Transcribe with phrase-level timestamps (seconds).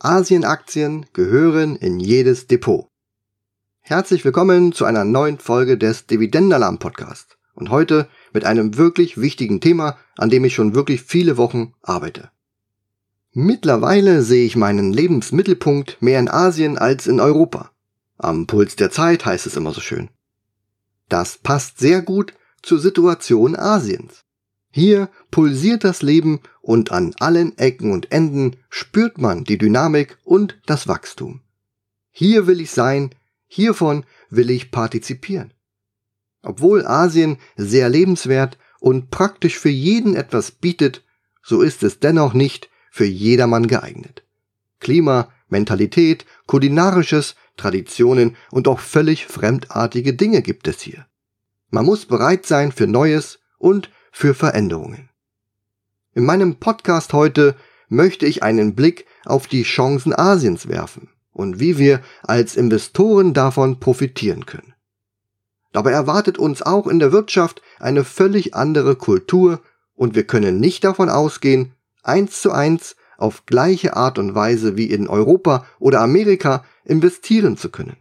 [0.00, 2.86] Asienaktien gehören in jedes Depot.
[3.80, 7.36] Herzlich willkommen zu einer neuen Folge des Dividendenalarm Podcast.
[7.54, 12.30] Und heute mit einem wirklich wichtigen Thema, an dem ich schon wirklich viele Wochen arbeite.
[13.32, 17.72] Mittlerweile sehe ich meinen Lebensmittelpunkt mehr in Asien als in Europa.
[18.18, 20.10] Am Puls der Zeit heißt es immer so schön.
[21.08, 24.22] Das passt sehr gut zur Situation Asiens.
[24.78, 30.56] Hier pulsiert das Leben und an allen Ecken und Enden spürt man die Dynamik und
[30.66, 31.40] das Wachstum.
[32.12, 33.10] Hier will ich sein,
[33.48, 35.52] hiervon will ich partizipieren.
[36.42, 41.02] Obwohl Asien sehr lebenswert und praktisch für jeden etwas bietet,
[41.42, 44.22] so ist es dennoch nicht für jedermann geeignet.
[44.78, 51.06] Klima, Mentalität, kulinarisches, Traditionen und auch völlig fremdartige Dinge gibt es hier.
[51.68, 55.10] Man muss bereit sein für Neues und für Veränderungen.
[56.14, 57.56] In meinem Podcast heute
[57.88, 63.80] möchte ich einen Blick auf die Chancen Asiens werfen und wie wir als Investoren davon
[63.80, 64.74] profitieren können.
[65.72, 69.60] Dabei erwartet uns auch in der Wirtschaft eine völlig andere Kultur
[69.94, 74.86] und wir können nicht davon ausgehen, eins zu eins auf gleiche Art und Weise wie
[74.86, 77.96] in Europa oder Amerika investieren zu können.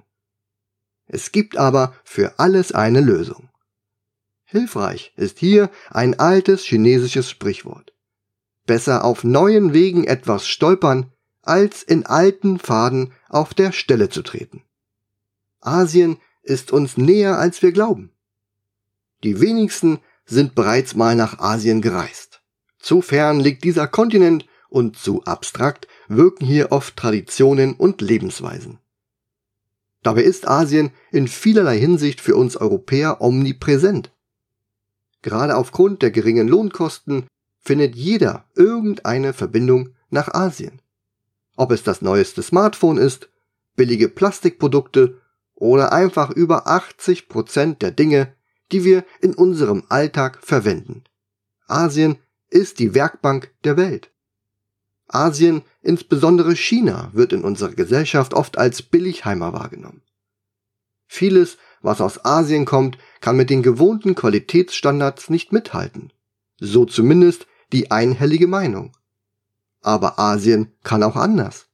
[1.08, 3.50] Es gibt aber für alles eine Lösung.
[4.50, 7.92] Hilfreich ist hier ein altes chinesisches Sprichwort.
[8.66, 14.64] Besser auf neuen Wegen etwas stolpern, als in alten Pfaden auf der Stelle zu treten.
[15.60, 18.12] Asien ist uns näher, als wir glauben.
[19.24, 22.42] Die wenigsten sind bereits mal nach Asien gereist.
[22.80, 28.80] Zu fern liegt dieser Kontinent und zu abstrakt wirken hier oft Traditionen und Lebensweisen.
[30.04, 34.14] Dabei ist Asien in vielerlei Hinsicht für uns Europäer omnipräsent.
[35.22, 37.28] Gerade aufgrund der geringen Lohnkosten
[37.60, 40.82] findet jeder irgendeine Verbindung nach Asien.
[41.56, 43.30] Ob es das neueste Smartphone ist,
[43.76, 45.20] billige Plastikprodukte
[45.56, 48.34] oder einfach über 80 Prozent der Dinge,
[48.72, 51.04] die wir in unserem Alltag verwenden.
[51.68, 52.18] Asien
[52.50, 54.12] ist die Werkbank der Welt.
[55.08, 60.02] Asien, insbesondere China, wird in unserer Gesellschaft oft als Billigheimer wahrgenommen.
[61.06, 66.12] Vieles was aus Asien kommt, kann mit den gewohnten Qualitätsstandards nicht mithalten.
[66.60, 68.94] So zumindest die einhellige Meinung.
[69.82, 71.68] Aber Asien kann auch anders.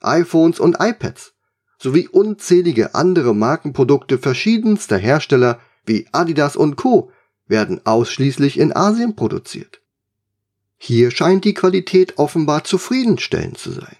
[0.00, 1.34] iPhones und iPads
[1.78, 7.10] sowie unzählige andere Markenprodukte verschiedenster Hersteller wie Adidas und Co.
[7.46, 9.80] werden ausschließlich in Asien produziert.
[10.76, 13.96] Hier scheint die Qualität offenbar zufriedenstellend zu sein.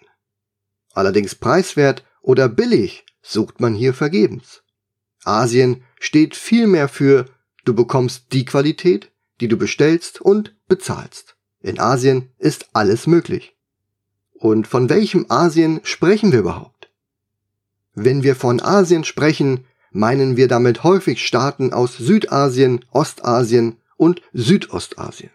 [0.92, 4.62] Allerdings preiswert oder billig sucht man hier vergebens.
[5.25, 7.26] Asien steht vielmehr für
[7.64, 9.10] du bekommst die Qualität,
[9.41, 11.36] die du bestellst und bezahlst.
[11.60, 13.56] In Asien ist alles möglich.
[14.32, 16.91] Und von welchem Asien sprechen wir überhaupt?
[17.94, 25.30] Wenn wir von Asien sprechen, meinen wir damit häufig Staaten aus Südasien, Ostasien und Südostasien.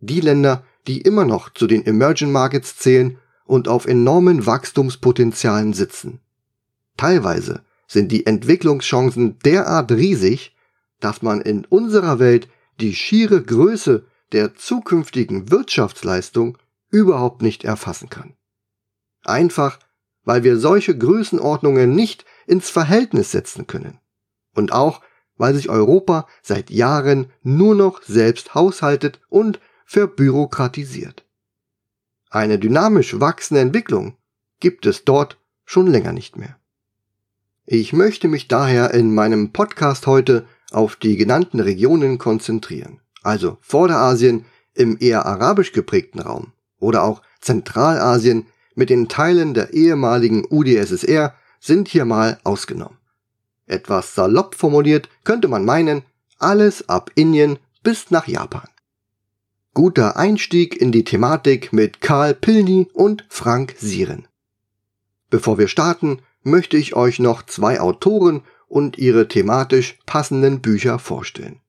[0.00, 6.20] Die Länder, die immer noch zu den Emerging Markets zählen und auf enormen Wachstumspotenzialen sitzen.
[6.96, 10.54] Teilweise sind die Entwicklungschancen derart riesig,
[11.00, 16.58] dass man in unserer Welt die schiere Größe der zukünftigen Wirtschaftsleistung
[16.90, 18.36] überhaupt nicht erfassen kann.
[19.24, 19.78] Einfach,
[20.24, 23.98] weil wir solche Größenordnungen nicht ins Verhältnis setzen können.
[24.54, 25.00] Und auch,
[25.36, 31.24] weil sich Europa seit Jahren nur noch selbst haushaltet und verbürokratisiert.
[32.30, 34.16] Eine dynamisch wachsende Entwicklung
[34.60, 36.58] gibt es dort schon länger nicht mehr.
[37.70, 44.46] Ich möchte mich daher in meinem Podcast heute auf die genannten Regionen konzentrieren, also Vorderasien
[44.72, 51.88] im eher arabisch geprägten Raum oder auch Zentralasien mit den Teilen der ehemaligen UdSSR sind
[51.88, 52.96] hier mal ausgenommen.
[53.66, 56.04] Etwas salopp formuliert könnte man meinen,
[56.38, 58.70] alles ab Indien bis nach Japan.
[59.74, 64.26] Guter Einstieg in die Thematik mit Karl Pilny und Frank Sieren.
[65.28, 71.60] Bevor wir starten, möchte ich euch noch zwei Autoren und ihre thematisch passenden Bücher vorstellen.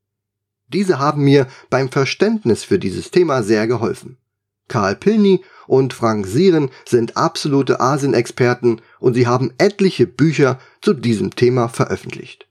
[0.68, 4.18] Diese haben mir beim Verständnis für dieses Thema sehr geholfen.
[4.68, 11.36] Karl Pilny und Frank Sieren sind absolute Asien-Experten und sie haben etliche Bücher zu diesem
[11.36, 12.48] Thema veröffentlicht.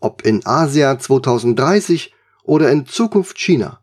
[0.00, 2.14] Ob in Asia 2030
[2.44, 3.80] oder in Zukunft China.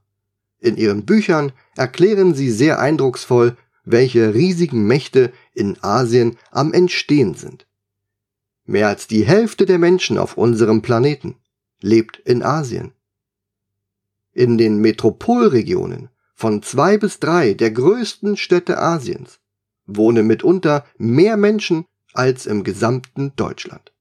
[0.60, 7.68] In ihren Büchern erklären sie sehr eindrucksvoll, welche riesigen Mächte in Asien am Entstehen sind.
[8.66, 11.36] Mehr als die Hälfte der Menschen auf unserem Planeten
[11.80, 12.94] lebt in Asien.
[14.34, 19.40] In den Metropolregionen von zwei bis drei der größten Städte Asiens
[19.86, 23.94] wohnen mitunter mehr Menschen als im gesamten Deutschland.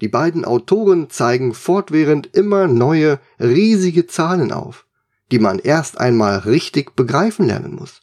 [0.00, 4.86] Die beiden Autoren zeigen fortwährend immer neue, riesige Zahlen auf,
[5.32, 8.02] die man erst einmal richtig begreifen lernen muss.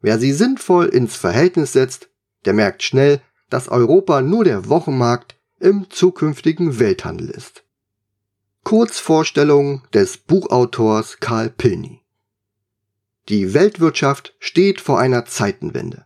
[0.00, 2.08] Wer sie sinnvoll ins Verhältnis setzt,
[2.44, 7.64] der merkt schnell, dass Europa nur der Wochenmarkt im zukünftigen Welthandel ist.
[8.64, 12.02] Kurzvorstellung des Buchautors Karl Pilny.
[13.28, 16.04] Die Weltwirtschaft steht vor einer Zeitenwende.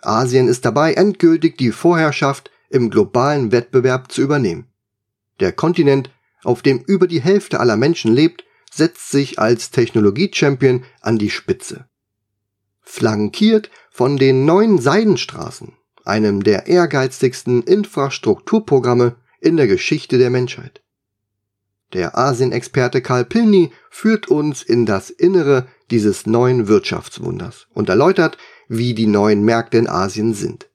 [0.00, 4.66] Asien ist dabei endgültig die Vorherrschaft im globalen Wettbewerb zu übernehmen.
[5.40, 6.10] Der Kontinent,
[6.42, 11.86] auf dem über die Hälfte aller Menschen lebt, setzt sich als Technologie-Champion an die Spitze.
[12.82, 15.72] Flankiert von den neuen Seidenstraßen,
[16.04, 20.82] einem der ehrgeizigsten Infrastrukturprogramme in der Geschichte der Menschheit.
[21.92, 28.38] Der Asien-Experte Karl Pilny führt uns in das Innere dieses neuen Wirtschaftswunders und erläutert,
[28.68, 30.70] wie die neuen Märkte in Asien sind.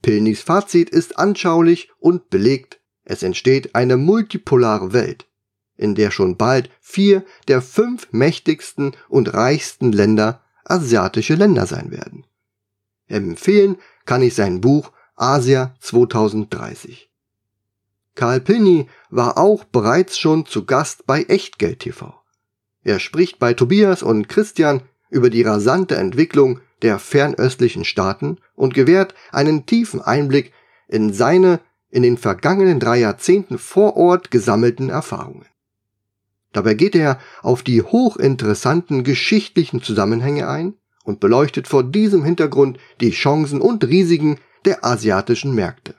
[0.00, 5.26] Pilnys Fazit ist anschaulich und belegt, es entsteht eine multipolare Welt,
[5.76, 12.24] in der schon bald vier der fünf mächtigsten und reichsten Länder asiatische Länder sein werden.
[13.08, 17.10] Empfehlen kann ich sein Buch Asia 2030.
[18.14, 22.14] Karl Pilny war auch bereits schon zu Gast bei Echtgeld TV.
[22.82, 29.14] Er spricht bei Tobias und Christian über die rasante Entwicklung der fernöstlichen Staaten und gewährt
[29.32, 30.52] einen tiefen Einblick
[30.88, 31.60] in seine
[31.90, 35.46] in den vergangenen drei Jahrzehnten vor Ort gesammelten Erfahrungen.
[36.56, 40.72] Dabei geht er auf die hochinteressanten geschichtlichen Zusammenhänge ein
[41.04, 45.96] und beleuchtet vor diesem Hintergrund die Chancen und Risiken der asiatischen Märkte.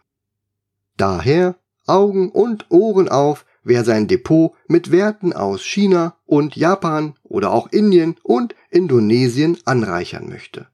[0.98, 7.52] Daher Augen und Ohren auf, wer sein Depot mit Werten aus China und Japan oder
[7.52, 10.66] auch Indien und Indonesien anreichern möchte.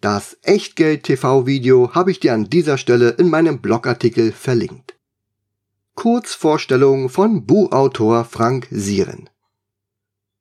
[0.00, 4.95] Das Echtgeld-TV-Video habe ich dir an dieser Stelle in meinem Blogartikel verlinkt.
[5.96, 9.30] Kurzvorstellung von Buchautor Frank Sieren.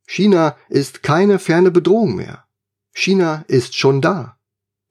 [0.05, 2.43] China ist keine ferne Bedrohung mehr.
[2.91, 4.37] China ist schon da.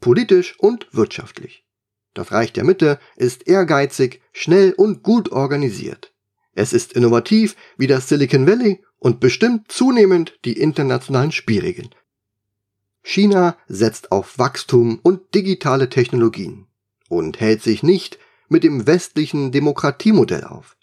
[0.00, 1.66] Politisch und wirtschaftlich.
[2.14, 6.14] Das Reich der Mitte ist ehrgeizig, schnell und gut organisiert.
[6.54, 11.94] Es ist innovativ wie das Silicon Valley und bestimmt zunehmend die internationalen Spielregeln.
[13.02, 16.68] China setzt auf Wachstum und digitale Technologien
[17.10, 18.18] und hält sich nicht
[18.48, 20.76] mit dem westlichen Demokratiemodell auf.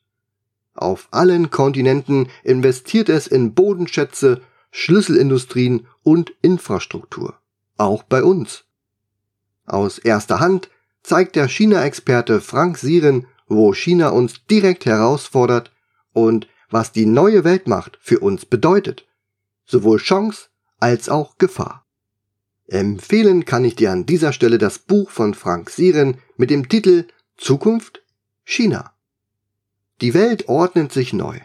[0.73, 4.41] Auf allen Kontinenten investiert es in Bodenschätze,
[4.71, 7.35] Schlüsselindustrien und Infrastruktur.
[7.77, 8.63] Auch bei uns.
[9.65, 10.69] Aus erster Hand
[11.03, 15.71] zeigt der China-Experte Frank Siren, wo China uns direkt herausfordert
[16.13, 19.05] und was die neue Weltmacht für uns bedeutet.
[19.65, 20.47] Sowohl Chance
[20.79, 21.85] als auch Gefahr.
[22.67, 27.07] Empfehlen kann ich dir an dieser Stelle das Buch von Frank Siren mit dem Titel
[27.41, 28.03] Zukunft
[28.43, 28.93] China.
[29.99, 31.39] Die Welt ordnet sich neu.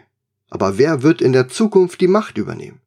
[0.47, 2.81] Aber wer wird in der Zukunft die Macht übernehmen?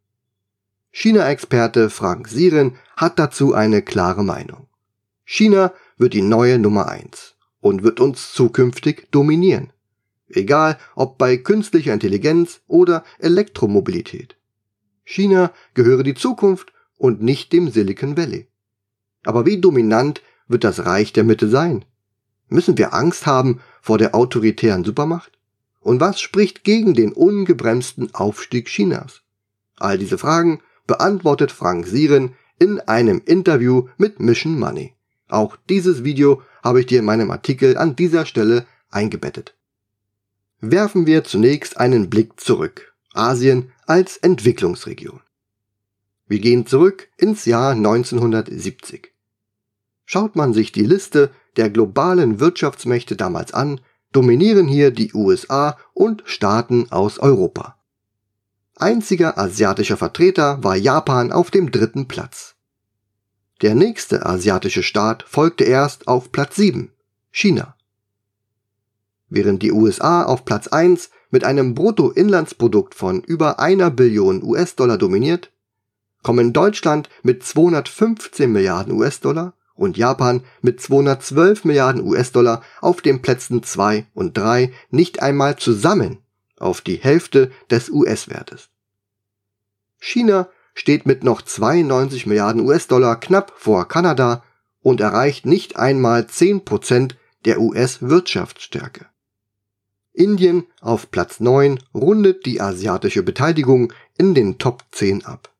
[0.93, 4.69] China-Experte Frank Siren hat dazu eine klare Meinung.
[5.25, 9.73] China wird die neue Nummer eins und wird uns zukünftig dominieren.
[10.29, 14.37] Egal ob bei künstlicher Intelligenz oder Elektromobilität.
[15.03, 18.47] China gehöre die Zukunft und nicht dem Silicon Valley.
[19.25, 21.85] Aber wie dominant wird das Reich der Mitte sein?
[22.51, 25.33] Müssen wir Angst haben vor der autoritären Supermacht?
[25.81, 29.23] Und was spricht gegen den ungebremsten Aufstieg Chinas?
[29.77, 34.95] All diese Fragen beantwortet Frank Siren in einem Interview mit Mission Money.
[35.29, 39.55] Auch dieses Video habe ich dir in meinem Artikel an dieser Stelle eingebettet.
[40.61, 42.93] Werfen wir zunächst einen Blick zurück.
[43.15, 45.21] Asien als Entwicklungsregion.
[46.27, 49.13] Wir gehen zurück ins Jahr 1970.
[50.05, 53.81] Schaut man sich die Liste der globalen Wirtschaftsmächte damals an,
[54.13, 57.77] dominieren hier die USA und Staaten aus Europa.
[58.77, 62.57] Einziger asiatischer Vertreter war Japan auf dem dritten Platz.
[63.63, 66.91] Der nächste asiatische Staat folgte erst auf Platz 7,
[67.31, 67.77] China.
[69.29, 75.53] Während die USA auf Platz 1 mit einem Bruttoinlandsprodukt von über einer Billion US-Dollar dominiert,
[76.23, 83.63] kommen Deutschland mit 215 Milliarden US-Dollar und Japan mit 212 Milliarden US-Dollar auf den Plätzen
[83.63, 86.19] 2 und 3 nicht einmal zusammen
[86.59, 88.69] auf die Hälfte des US-Wertes.
[89.99, 94.45] China steht mit noch 92 Milliarden US-Dollar knapp vor Kanada
[94.83, 97.15] und erreicht nicht einmal 10%
[97.47, 99.07] der US-Wirtschaftsstärke.
[100.13, 105.51] Indien auf Platz 9 rundet die asiatische Beteiligung in den Top 10 ab.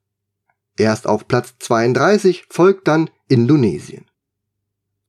[0.77, 4.05] Erst auf Platz 32 folgt dann Indonesien.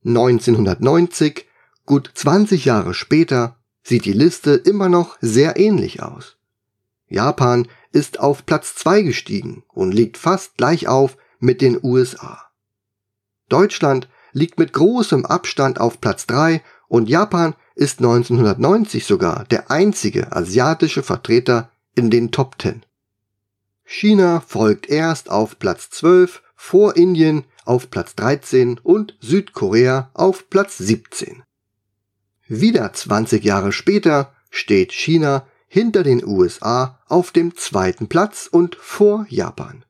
[0.04, 1.46] 1990,
[1.86, 6.36] gut 20 Jahre später, sieht die Liste immer noch sehr ähnlich aus.
[7.08, 12.50] Japan ist auf Platz 2 gestiegen und liegt fast gleich auf mit den USA.
[13.48, 20.34] Deutschland liegt mit großem Abstand auf Platz 3 und Japan ist 1990 sogar der einzige
[20.34, 22.84] asiatische Vertreter in den Top 10.
[23.84, 30.78] China folgt erst auf Platz 12 vor Indien auf Platz 13 und Südkorea auf Platz
[30.78, 31.42] 17.
[32.48, 39.24] Wieder 20 Jahre später steht China hinter den USA auf dem zweiten Platz und vor
[39.28, 39.84] Japan.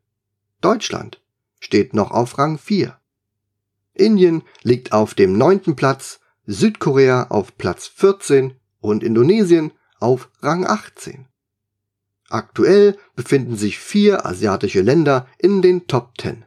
[0.61, 1.21] Deutschland
[1.59, 2.97] steht noch auf Rang 4.
[3.95, 11.27] Indien liegt auf dem neunten Platz, Südkorea auf Platz 14 und Indonesien auf Rang 18.
[12.29, 16.45] Aktuell befinden sich vier asiatische Länder in den Top 10.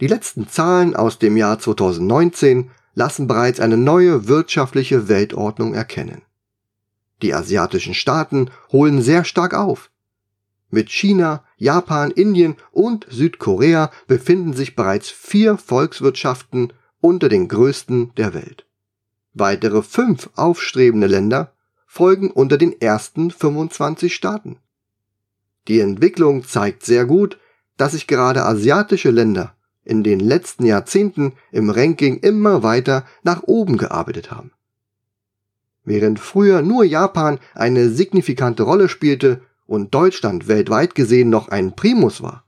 [0.00, 6.22] Die letzten Zahlen aus dem Jahr 2019 lassen bereits eine neue wirtschaftliche Weltordnung erkennen.
[7.22, 9.90] Die asiatischen Staaten holen sehr stark auf.
[10.70, 18.34] Mit China, Japan, Indien und Südkorea befinden sich bereits vier Volkswirtschaften unter den größten der
[18.34, 18.66] Welt.
[19.32, 21.52] Weitere fünf aufstrebende Länder
[21.86, 24.58] folgen unter den ersten 25 Staaten.
[25.66, 27.38] Die Entwicklung zeigt sehr gut,
[27.76, 29.54] dass sich gerade asiatische Länder
[29.88, 34.52] in den letzten Jahrzehnten im Ranking immer weiter nach oben gearbeitet haben.
[35.84, 42.22] Während früher nur Japan eine signifikante Rolle spielte und Deutschland weltweit gesehen noch ein Primus
[42.22, 42.44] war,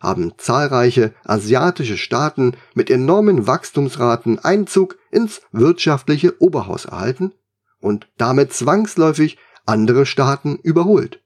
[0.00, 7.32] haben zahlreiche asiatische Staaten mit enormen Wachstumsraten Einzug ins wirtschaftliche Oberhaus erhalten
[7.80, 11.20] und damit zwangsläufig andere Staaten überholt.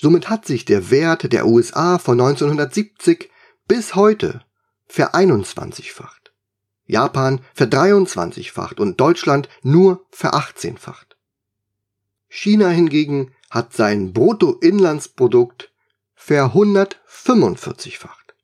[0.00, 3.30] Somit hat sich der Wert der USA von 1970
[3.68, 4.40] bis heute
[4.86, 6.32] vereinundzwanzigfacht.
[6.86, 11.16] Japan verdreiundzwanzigfacht und Deutschland nur verachtzehnfacht.
[12.28, 15.70] China hingegen hat sein Bruttoinlandsprodukt
[16.14, 18.34] verhundertfünfundvierzigfacht.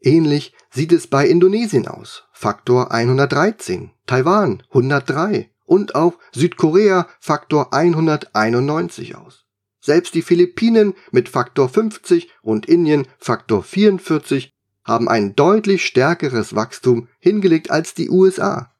[0.00, 9.16] Ähnlich sieht es bei Indonesien aus, Faktor 113, Taiwan 103 und auch Südkorea Faktor 191
[9.16, 9.47] aus.
[9.80, 14.52] Selbst die Philippinen mit Faktor 50 und Indien Faktor 44
[14.84, 18.72] haben ein deutlich stärkeres Wachstum hingelegt als die USA.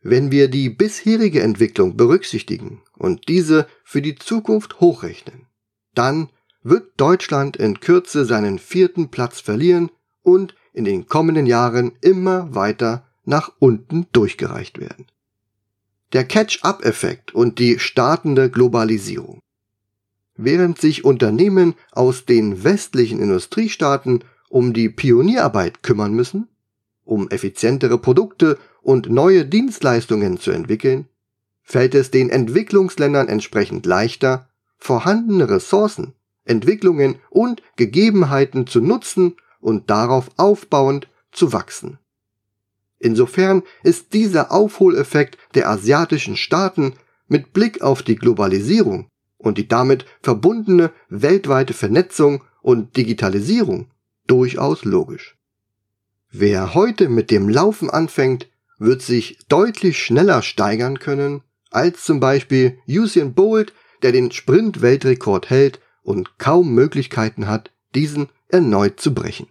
[0.00, 5.46] Wenn wir die bisherige Entwicklung berücksichtigen und diese für die Zukunft hochrechnen,
[5.94, 6.30] dann
[6.62, 9.90] wird Deutschland in Kürze seinen vierten Platz verlieren
[10.22, 15.06] und in den kommenden Jahren immer weiter nach unten durchgereicht werden.
[16.12, 19.40] Der Catch-up-Effekt und die startende Globalisierung.
[20.36, 26.48] Während sich Unternehmen aus den westlichen Industriestaaten um die Pionierarbeit kümmern müssen,
[27.04, 31.06] um effizientere Produkte und neue Dienstleistungen zu entwickeln,
[31.62, 34.48] fällt es den Entwicklungsländern entsprechend leichter,
[34.78, 41.98] vorhandene Ressourcen, Entwicklungen und Gegebenheiten zu nutzen und darauf aufbauend zu wachsen.
[42.98, 46.94] Insofern ist dieser Aufholeffekt der asiatischen Staaten
[47.26, 49.08] mit Blick auf die Globalisierung
[49.42, 53.90] und die damit verbundene weltweite Vernetzung und Digitalisierung
[54.26, 55.36] durchaus logisch.
[56.30, 62.78] Wer heute mit dem Laufen anfängt, wird sich deutlich schneller steigern können als zum Beispiel
[62.88, 63.72] Usain Bolt,
[64.02, 69.48] der den Sprint-Weltrekord hält und kaum Möglichkeiten hat, diesen erneut zu brechen.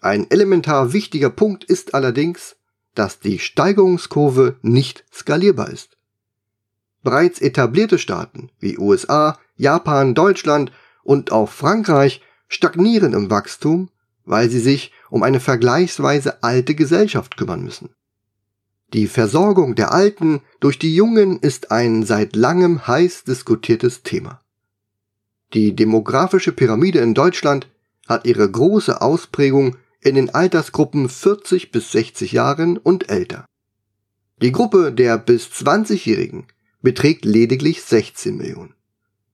[0.00, 2.56] Ein elementar wichtiger Punkt ist allerdings,
[2.94, 5.98] dass die Steigerungskurve nicht skalierbar ist.
[7.02, 13.88] Bereits etablierte Staaten wie USA, Japan, Deutschland und auch Frankreich stagnieren im Wachstum,
[14.24, 17.90] weil sie sich um eine vergleichsweise alte Gesellschaft kümmern müssen.
[18.92, 24.40] Die Versorgung der Alten durch die Jungen ist ein seit langem heiß diskutiertes Thema.
[25.54, 27.68] Die demografische Pyramide in Deutschland
[28.08, 33.46] hat ihre große Ausprägung in den Altersgruppen 40 bis 60 Jahren und älter.
[34.42, 36.46] Die Gruppe der bis 20-Jährigen
[36.82, 38.74] beträgt lediglich 16 Millionen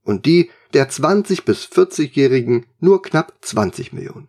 [0.03, 4.29] und die der 20 bis 40-Jährigen nur knapp 20 Millionen.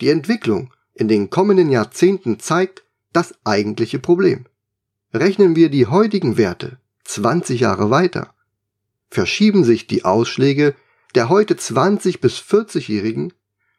[0.00, 4.46] Die Entwicklung in den kommenden Jahrzehnten zeigt das eigentliche Problem.
[5.12, 8.34] Rechnen wir die heutigen Werte 20 Jahre weiter,
[9.10, 10.74] verschieben sich die Ausschläge
[11.14, 13.32] der heute 20 bis 40-Jährigen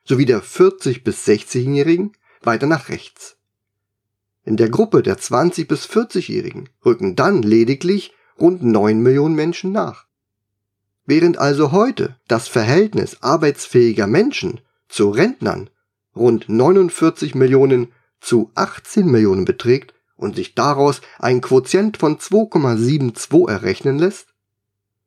[0.05, 3.37] sowie der 40 bis 60-Jährigen weiter nach rechts.
[4.45, 10.05] In der Gruppe der 20 bis 40-Jährigen rücken dann lediglich rund 9 Millionen Menschen nach.
[11.05, 15.71] Während also heute das Verhältnis arbeitsfähiger Menschen zu Rentnern
[16.15, 23.97] rund 49 Millionen zu 18 Millionen beträgt und sich daraus ein Quotient von 2,72 errechnen
[23.97, 24.27] lässt,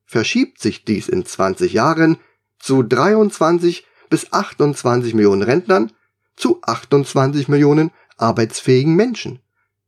[0.05, 2.17] verschiebt sich dies in 20 Jahren
[2.59, 5.91] zu 23 bis 28 Millionen Rentnern
[6.35, 9.39] zu 28 Millionen arbeitsfähigen Menschen.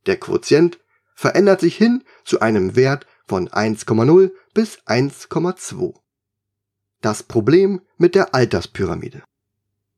[0.06, 0.78] Der Quotient
[1.14, 5.94] verändert sich hin zu einem Wert von 1,0 bis 1,2.
[7.00, 9.22] Das Problem mit der Alterspyramide.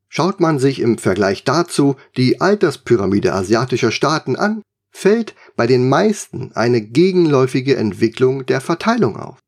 [0.07, 4.61] Schaut man sich im Vergleich dazu die Alterspyramide asiatischer Staaten an,
[4.91, 9.39] fällt bei den meisten eine gegenläufige Entwicklung der Verteilung auf.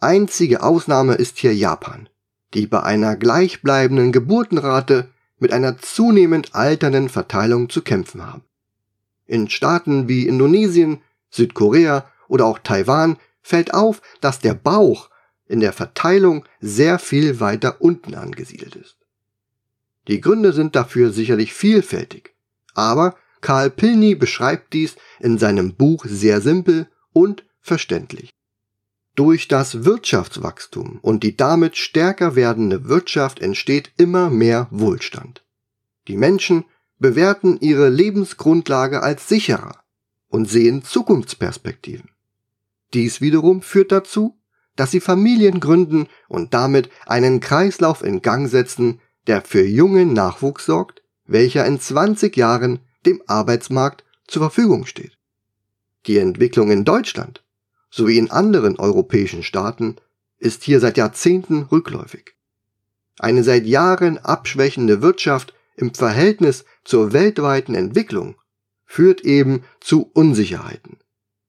[0.00, 2.08] Einzige Ausnahme ist hier Japan,
[2.54, 5.10] die bei einer gleichbleibenden Geburtenrate
[5.42, 8.44] mit einer zunehmend alternden Verteilung zu kämpfen haben.
[9.26, 15.10] In Staaten wie Indonesien, Südkorea oder auch Taiwan fällt auf, dass der Bauch
[15.46, 18.96] in der Verteilung sehr viel weiter unten angesiedelt ist.
[20.06, 22.34] Die Gründe sind dafür sicherlich vielfältig,
[22.74, 28.30] aber Karl Pilny beschreibt dies in seinem Buch sehr simpel und verständlich.
[29.14, 35.44] Durch das Wirtschaftswachstum und die damit stärker werdende Wirtschaft entsteht immer mehr Wohlstand.
[36.08, 36.64] Die Menschen
[36.98, 39.82] bewerten ihre Lebensgrundlage als sicherer
[40.28, 42.08] und sehen Zukunftsperspektiven.
[42.94, 44.38] Dies wiederum führt dazu,
[44.76, 50.64] dass sie Familien gründen und damit einen Kreislauf in Gang setzen, der für jungen Nachwuchs
[50.64, 55.18] sorgt, welcher in 20 Jahren dem Arbeitsmarkt zur Verfügung steht.
[56.06, 57.41] Die Entwicklung in Deutschland
[57.92, 59.96] sowie in anderen europäischen Staaten
[60.38, 62.34] ist hier seit Jahrzehnten rückläufig.
[63.18, 68.34] Eine seit Jahren abschwächende Wirtschaft im Verhältnis zur weltweiten Entwicklung
[68.86, 70.96] führt eben zu Unsicherheiten,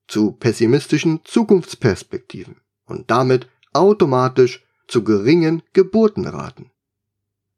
[0.07, 6.69] zu pessimistischen Zukunftsperspektiven und damit automatisch zu geringen Geburtenraten.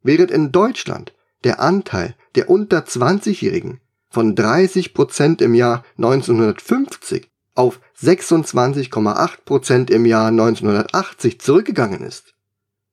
[0.04, 1.14] Während in Deutschland
[1.44, 10.06] der Anteil der unter 20-Jährigen von 30 Prozent im Jahr 1950 auf 26,8 Prozent im
[10.06, 12.36] Jahr 1980 zurückgegangen ist,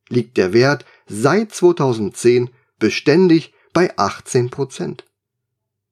[0.09, 5.05] liegt der Wert seit 2010 beständig bei 18 Prozent.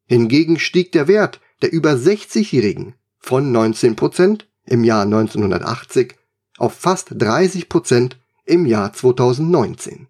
[0.06, 6.14] Hingegen stieg der Wert der über 60-Jährigen von 19 Prozent im Jahr 1980
[6.58, 10.06] auf fast 30 Prozent im Jahr 2019.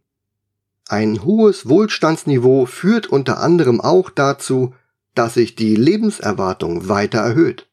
[0.89, 4.75] Ein hohes Wohlstandsniveau führt unter anderem auch dazu,
[5.15, 7.70] dass sich die Lebenserwartung weiter erhöht.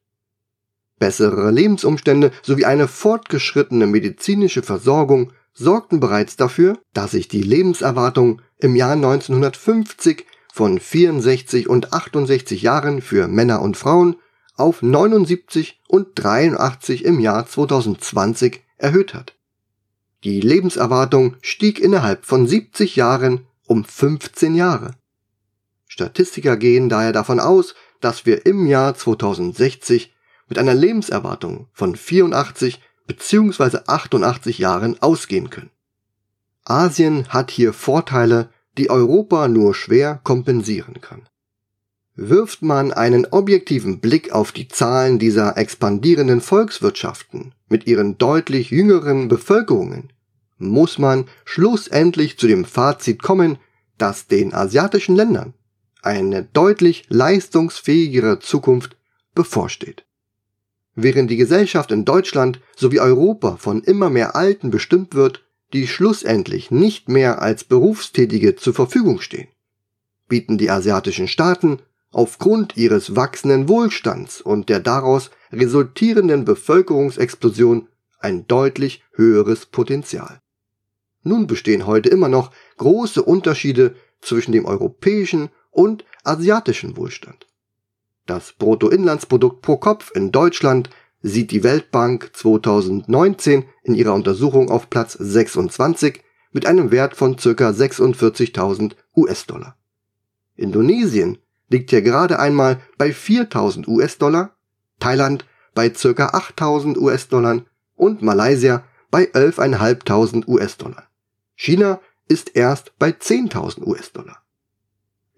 [0.99, 8.75] Bessere Lebensumstände sowie eine fortgeschrittene medizinische Versorgung sorgten bereits dafür, dass sich die Lebenserwartung im
[8.75, 14.15] Jahr 1950 von 64 und 68 Jahren für Männer und Frauen
[14.55, 19.35] auf 79 und 83 im Jahr 2020 erhöht hat.
[20.23, 24.91] Die Lebenserwartung stieg innerhalb von 70 Jahren um 15 Jahre.
[25.87, 30.13] Statistiker gehen daher davon aus, dass wir im Jahr 2060
[30.47, 33.79] mit einer Lebenserwartung von 84 bzw.
[33.87, 35.71] 88 Jahren ausgehen können.
[36.63, 41.27] Asien hat hier Vorteile, die Europa nur schwer kompensieren kann.
[42.15, 49.27] Wirft man einen objektiven Blick auf die Zahlen dieser expandierenden Volkswirtschaften mit ihren deutlich jüngeren
[49.27, 50.11] Bevölkerungen,
[50.57, 53.59] muss man schlussendlich zu dem Fazit kommen,
[53.97, 55.53] dass den asiatischen Ländern
[56.01, 58.97] eine deutlich leistungsfähigere Zukunft
[59.35, 60.06] bevorsteht.
[60.99, 66.71] Während die Gesellschaft in Deutschland sowie Europa von immer mehr Alten bestimmt wird, die schlussendlich
[66.71, 69.47] nicht mehr als Berufstätige zur Verfügung stehen,
[70.27, 79.03] bieten die asiatischen Staaten aufgrund ihres wachsenden Wohlstands und der daraus resultierenden Bevölkerungsexplosion ein deutlich
[79.11, 80.39] höheres Potenzial.
[81.21, 87.45] Nun bestehen heute immer noch große Unterschiede zwischen dem europäischen und asiatischen Wohlstand.
[88.27, 90.89] Das Bruttoinlandsprodukt pro Kopf in Deutschland
[91.21, 97.69] sieht die Weltbank 2019 in ihrer Untersuchung auf Platz 26 mit einem Wert von ca.
[97.69, 99.77] 46.000 US-Dollar.
[100.57, 101.37] Indonesien
[101.69, 104.57] liegt hier gerade einmal bei 4000 US-Dollar,
[104.99, 106.27] Thailand bei ca.
[106.27, 107.61] 8000 US-Dollar
[107.95, 111.07] und Malaysia bei 11.500 US-Dollar.
[111.55, 114.43] China ist erst bei 10.000 US-Dollar.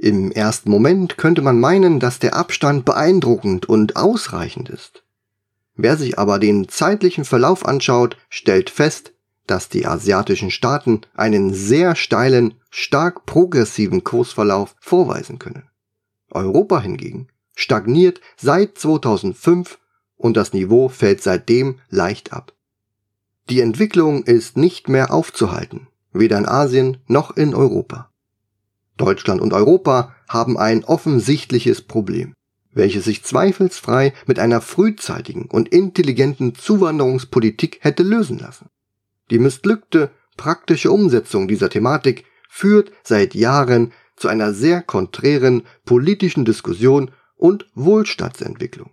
[0.01, 5.03] Im ersten Moment könnte man meinen, dass der Abstand beeindruckend und ausreichend ist.
[5.75, 9.11] Wer sich aber den zeitlichen Verlauf anschaut, stellt fest,
[9.45, 15.63] dass die asiatischen Staaten einen sehr steilen, stark progressiven Kursverlauf vorweisen können.
[16.31, 19.79] Europa hingegen stagniert seit 2005
[20.15, 22.53] und das Niveau fällt seitdem leicht ab.
[23.49, 28.08] Die Entwicklung ist nicht mehr aufzuhalten, weder in Asien noch in Europa.
[28.99, 32.33] Deutschland und Europa haben ein offensichtliches Problem,
[32.71, 38.69] welches sich zweifelsfrei mit einer frühzeitigen und intelligenten Zuwanderungspolitik hätte lösen lassen.
[39.31, 47.11] Die missglückte praktische Umsetzung dieser Thematik führt seit Jahren zu einer sehr konträren politischen Diskussion
[47.35, 48.89] und Wohlstandsentwicklung.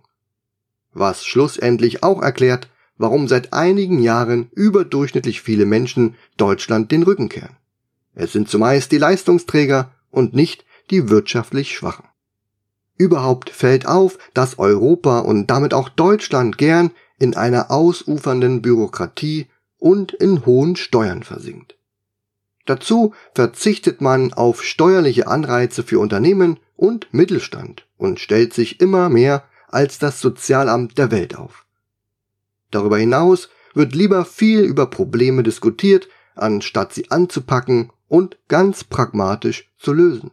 [0.93, 7.57] Was schlussendlich auch erklärt, warum seit einigen Jahren überdurchschnittlich viele Menschen Deutschland den Rücken kehren.
[8.15, 12.05] Es sind zumeist die Leistungsträger und nicht die wirtschaftlich Schwachen.
[12.97, 19.45] Überhaupt fällt auf, dass Europa und damit auch Deutschland gern in einer ausufernden Bürokratie
[19.77, 21.77] und in hohen Steuern versinkt.
[22.65, 29.43] Dazu verzichtet man auf steuerliche Anreize für Unternehmen und Mittelstand und stellt sich immer mehr
[29.67, 31.65] als das Sozialamt der Welt auf.
[32.71, 39.93] Darüber hinaus wird lieber viel über Probleme diskutiert, anstatt sie anzupacken und ganz pragmatisch zu
[39.93, 40.31] lösen.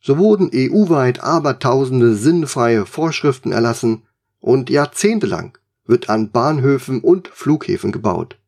[0.00, 4.02] So wurden EU-weit abertausende sinnfreie Vorschriften erlassen
[4.40, 8.38] und jahrzehntelang wird an Bahnhöfen und Flughäfen gebaut,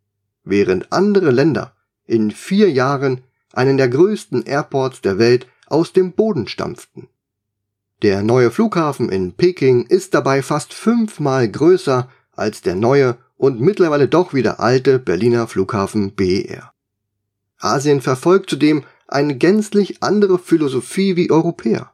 [0.45, 1.73] während andere Länder
[2.05, 3.23] in vier Jahren
[3.53, 7.09] einen der größten Airports der Welt aus dem Boden stampften.
[8.03, 14.09] Der neue Flughafen in Peking ist dabei fast fünfmal größer als der neue und mittlerweile
[14.09, 16.73] doch wieder alte Berliner Flughafen BER.
[17.59, 21.93] Asien verfolgt zudem eine gänzlich andere Philosophie wie Europäer.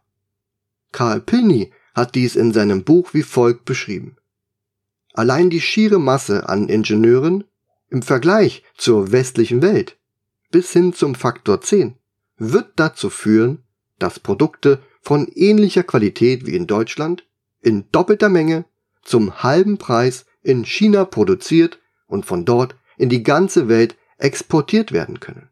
[0.92, 4.16] Karl Pilny hat dies in seinem Buch wie folgt beschrieben.
[5.14, 7.44] Allein die schiere Masse an Ingenieuren
[7.90, 9.98] im Vergleich zur westlichen Welt
[10.52, 11.96] bis hin zum Faktor 10
[12.36, 13.64] wird dazu führen,
[13.98, 17.24] dass Produkte von ähnlicher Qualität wie in Deutschland
[17.60, 18.66] in doppelter Menge
[19.02, 25.18] zum halben Preis in China produziert und von dort in die ganze Welt exportiert werden
[25.18, 25.48] können.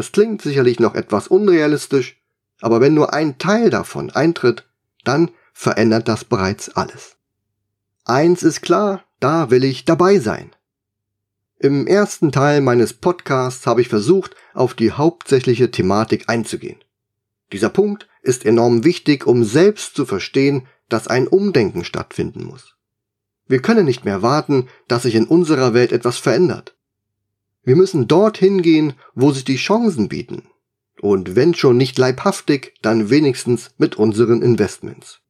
[0.00, 2.16] Das klingt sicherlich noch etwas unrealistisch,
[2.62, 4.66] aber wenn nur ein Teil davon eintritt,
[5.04, 7.16] dann verändert das bereits alles.
[8.06, 10.52] Eins ist klar, da will ich dabei sein.
[11.58, 16.82] Im ersten Teil meines Podcasts habe ich versucht, auf die hauptsächliche Thematik einzugehen.
[17.52, 22.74] Dieser Punkt ist enorm wichtig, um selbst zu verstehen, dass ein Umdenken stattfinden muss.
[23.48, 26.74] Wir können nicht mehr warten, dass sich in unserer Welt etwas verändert.
[27.62, 30.44] Wir müssen dorthin gehen, wo sich die Chancen bieten.
[31.00, 35.20] Und wenn schon nicht leibhaftig, dann wenigstens mit unseren Investments.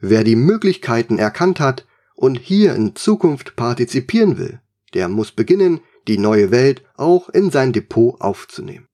[0.00, 4.60] Wer die Möglichkeiten erkannt hat und hier in Zukunft partizipieren will,
[4.92, 8.86] der muss beginnen, die neue Welt auch in sein Depot aufzunehmen.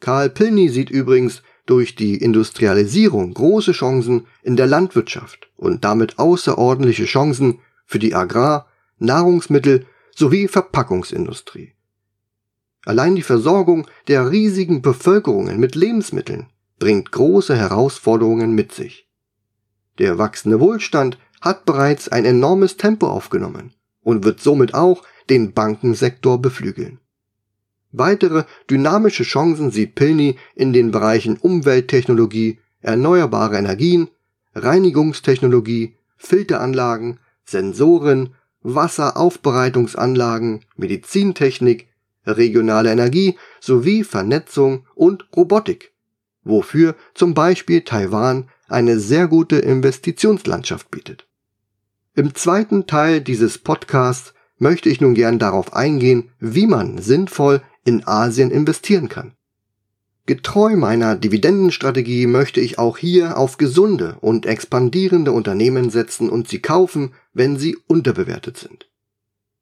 [0.00, 7.04] Karl Pilny sieht übrigens durch die Industrialisierung große Chancen in der Landwirtschaft und damit außerordentliche
[7.04, 8.66] Chancen für die Agrar-,
[8.98, 9.86] Nahrungsmittel-
[10.22, 11.72] sowie Verpackungsindustrie.
[12.84, 16.46] Allein die Versorgung der riesigen Bevölkerungen mit Lebensmitteln
[16.78, 19.08] bringt große Herausforderungen mit sich.
[19.98, 26.40] Der wachsende Wohlstand hat bereits ein enormes Tempo aufgenommen und wird somit auch den Bankensektor
[26.40, 27.00] beflügeln.
[27.90, 34.06] Weitere dynamische Chancen sieht Pilny in den Bereichen Umwelttechnologie, erneuerbare Energien,
[34.54, 41.88] Reinigungstechnologie, Filteranlagen, Sensoren, Wasseraufbereitungsanlagen, Medizintechnik,
[42.26, 45.92] regionale Energie sowie Vernetzung und Robotik,
[46.44, 51.26] wofür zum Beispiel Taiwan eine sehr gute Investitionslandschaft bietet.
[52.14, 58.06] Im zweiten Teil dieses Podcasts möchte ich nun gern darauf eingehen, wie man sinnvoll in
[58.06, 59.34] Asien investieren kann.
[60.24, 66.60] Getreu meiner Dividendenstrategie möchte ich auch hier auf gesunde und expandierende Unternehmen setzen und sie
[66.60, 68.88] kaufen, wenn sie unterbewertet sind.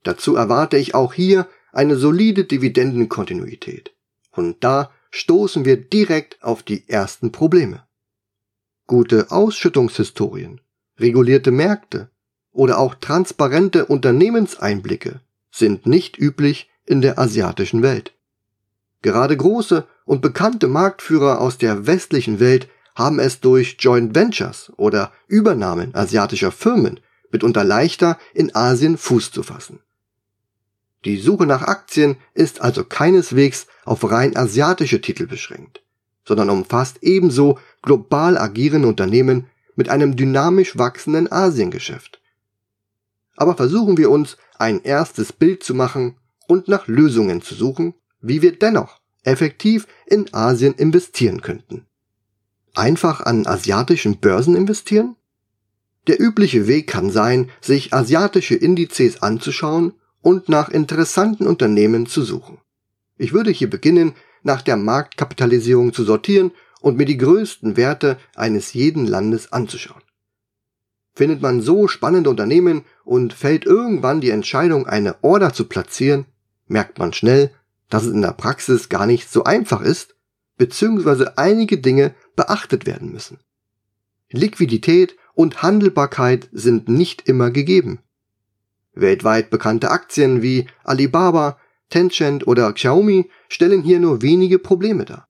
[0.02, 3.94] Dazu erwarte ich auch hier eine solide Dividendenkontinuität.
[4.32, 7.84] Und da stoßen wir direkt auf die ersten Probleme.
[8.86, 10.60] Gute Ausschüttungshistorien,
[10.98, 12.10] regulierte Märkte
[12.52, 15.20] oder auch transparente Unternehmenseinblicke
[15.50, 18.12] sind nicht üblich in der asiatischen Welt.
[19.02, 25.12] Gerade große und bekannte Marktführer aus der westlichen Welt haben es durch Joint Ventures oder
[25.28, 26.98] Übernahmen asiatischer Firmen
[27.30, 29.78] mitunter leichter in Asien Fuß zu fassen.
[31.04, 35.84] Die Suche nach Aktien ist also keineswegs auf rein asiatische Titel beschränkt,
[36.24, 39.46] sondern umfasst ebenso global agierende Unternehmen
[39.76, 42.20] mit einem dynamisch wachsenden Asiengeschäft.
[43.36, 46.16] Aber versuchen wir uns ein erstes Bild zu machen
[46.48, 51.86] und nach Lösungen zu suchen, wie wir dennoch effektiv in Asien investieren könnten.
[52.74, 55.16] Einfach an asiatischen Börsen investieren?
[56.06, 62.58] Der übliche Weg kann sein, sich asiatische Indizes anzuschauen und nach interessanten Unternehmen zu suchen.
[63.16, 68.72] Ich würde hier beginnen nach der Marktkapitalisierung zu sortieren und mir die größten Werte eines
[68.72, 70.02] jeden Landes anzuschauen.
[71.12, 76.24] Findet man so spannende Unternehmen und fällt irgendwann die Entscheidung, eine Order zu platzieren,
[76.66, 77.50] merkt man schnell,
[77.90, 80.14] dass es in der Praxis gar nicht so einfach ist,
[80.56, 83.38] beziehungsweise einige Dinge beachtet werden müssen.
[84.30, 88.00] Liquidität und Handelbarkeit sind nicht immer gegeben.
[88.94, 95.26] Weltweit bekannte Aktien wie Alibaba, Tencent oder Xiaomi stellen hier nur wenige Probleme dar.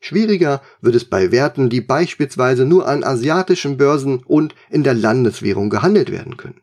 [0.00, 5.70] Schwieriger wird es bei Werten, die beispielsweise nur an asiatischen Börsen und in der Landeswährung
[5.70, 6.60] gehandelt werden können.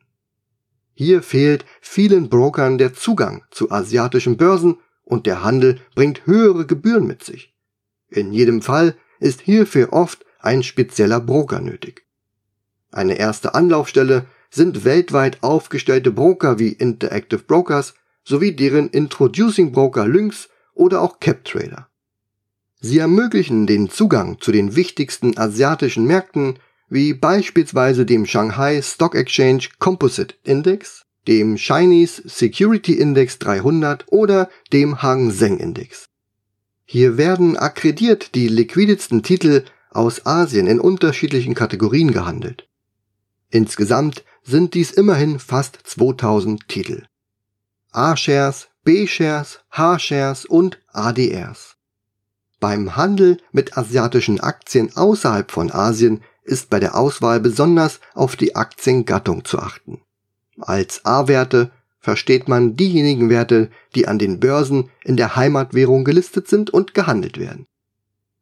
[0.93, 7.08] Hier fehlt vielen Brokern der Zugang zu asiatischen Börsen und der Handel bringt höhere Gebühren
[7.08, 7.54] mit sich.
[8.10, 12.06] In jedem Fall ist hierfür oft ein spezieller Broker nötig.
[12.91, 20.50] Eine erste Anlaufstelle sind weltweit aufgestellte Broker wie Interactive Brokers sowie deren Introducing Broker Lynx
[20.74, 21.88] oder auch CapTrader.
[22.80, 29.70] Sie ermöglichen den Zugang zu den wichtigsten asiatischen Märkten wie beispielsweise dem Shanghai Stock Exchange
[29.80, 36.08] Composite Index, dem Chinese Security Index 300 oder dem Hang Seng Index.
[36.86, 42.68] Hier werden akkreditiert die liquidesten Titel aus Asien in unterschiedlichen Kategorien gehandelt.
[43.50, 47.06] Insgesamt sind dies immerhin fast 2000 Titel.
[47.92, 51.76] A-Shares, B-Shares, H-Shares und ADRs.
[52.60, 58.56] Beim Handel mit asiatischen Aktien außerhalb von Asien ist bei der Auswahl besonders auf die
[58.56, 60.02] Aktiengattung zu achten.
[60.60, 66.70] Als A-Werte versteht man diejenigen Werte, die an den Börsen in der Heimatwährung gelistet sind
[66.70, 67.65] und gehandelt werden.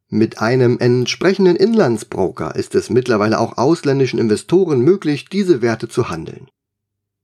[0.09, 6.49] Mit einem entsprechenden Inlandsbroker ist es mittlerweile auch ausländischen Investoren möglich, diese Werte zu handeln.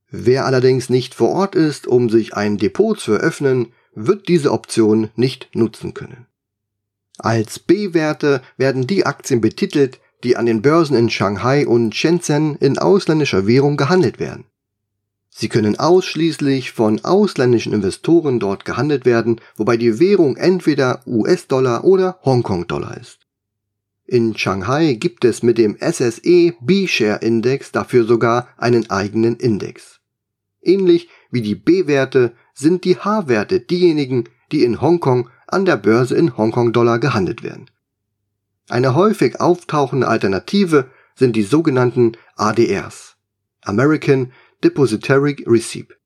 [0.09, 5.09] Wer allerdings nicht vor Ort ist, um sich ein Depot zu eröffnen, wird diese Option
[5.15, 6.25] nicht nutzen können.
[7.19, 12.79] Als B-Werte werden die Aktien betitelt, die an den Börsen in Shanghai und Shenzhen in
[12.79, 14.45] ausländischer Währung gehandelt werden.
[15.39, 22.19] Sie können ausschließlich von ausländischen Investoren dort gehandelt werden, wobei die Währung entweder US-Dollar oder
[22.25, 23.19] Hongkong-Dollar ist.
[24.05, 30.01] In Shanghai gibt es mit dem SSE B-Share Index dafür sogar einen eigenen Index.
[30.61, 36.35] Ähnlich wie die B-Werte sind die H-Werte diejenigen, die in Hongkong an der Börse in
[36.35, 37.71] Hongkong-Dollar gehandelt werden.
[38.67, 43.15] Eine häufig auftauchende Alternative sind die sogenannten ADRs
[43.61, 44.31] American
[44.63, 45.97] Depository Receipt.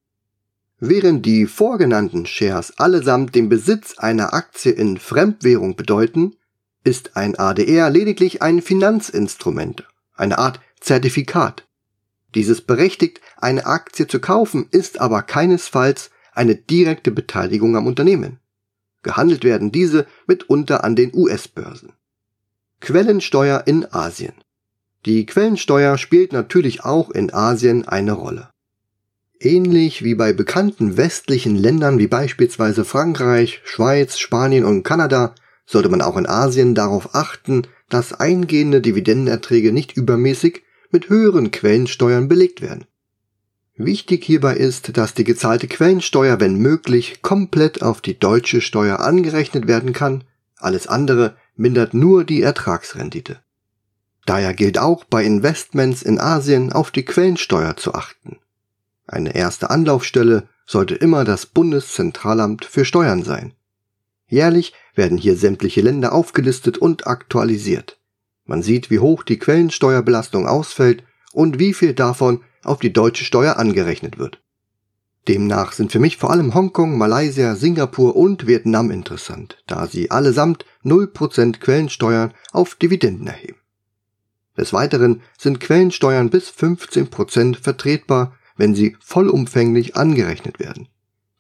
[0.80, 6.36] Während die vorgenannten Shares allesamt den Besitz einer Aktie in Fremdwährung bedeuten,
[6.84, 11.66] ist ein ADR lediglich ein Finanzinstrument, eine Art Zertifikat.
[12.36, 18.40] Dieses berechtigt, eine Aktie zu kaufen, ist aber keinesfalls eine direkte Beteiligung am Unternehmen.
[19.02, 21.94] Gehandelt werden diese mitunter an den US-Börsen.
[22.82, 24.34] Quellensteuer in Asien.
[25.06, 28.50] Die Quellensteuer spielt natürlich auch in Asien eine Rolle.
[29.40, 35.36] Ähnlich wie bei bekannten westlichen Ländern wie beispielsweise Frankreich, Schweiz, Spanien und Kanada
[35.66, 42.30] sollte man auch in Asien darauf achten, dass eingehende Dividendenerträge nicht übermäßig mit höheren Quellensteuern
[42.30, 42.86] belegt werden.
[43.76, 49.68] Wichtig hierbei ist, dass die gezahlte Quellensteuer, wenn möglich, komplett auf die deutsche Steuer angerechnet
[49.68, 50.24] werden kann,
[50.58, 53.40] alles andere mindert nur die Ertragsrendite.
[54.26, 58.38] Daher gilt auch bei Investments in Asien auf die Quellensteuer zu achten.
[59.06, 63.54] Eine erste Anlaufstelle sollte immer das Bundeszentralamt für Steuern sein.
[64.28, 68.00] Jährlich werden hier sämtliche Länder aufgelistet und aktualisiert.
[68.46, 73.58] Man sieht, wie hoch die Quellensteuerbelastung ausfällt und wie viel davon auf die deutsche Steuer
[73.58, 74.42] angerechnet wird.
[75.28, 80.66] Demnach sind für mich vor allem Hongkong, Malaysia, Singapur und Vietnam interessant, da sie allesamt
[80.84, 83.63] 0% Quellensteuern auf Dividenden erheben.
[84.58, 90.88] Des Weiteren sind Quellensteuern bis 15% vertretbar, wenn sie vollumfänglich angerechnet werden.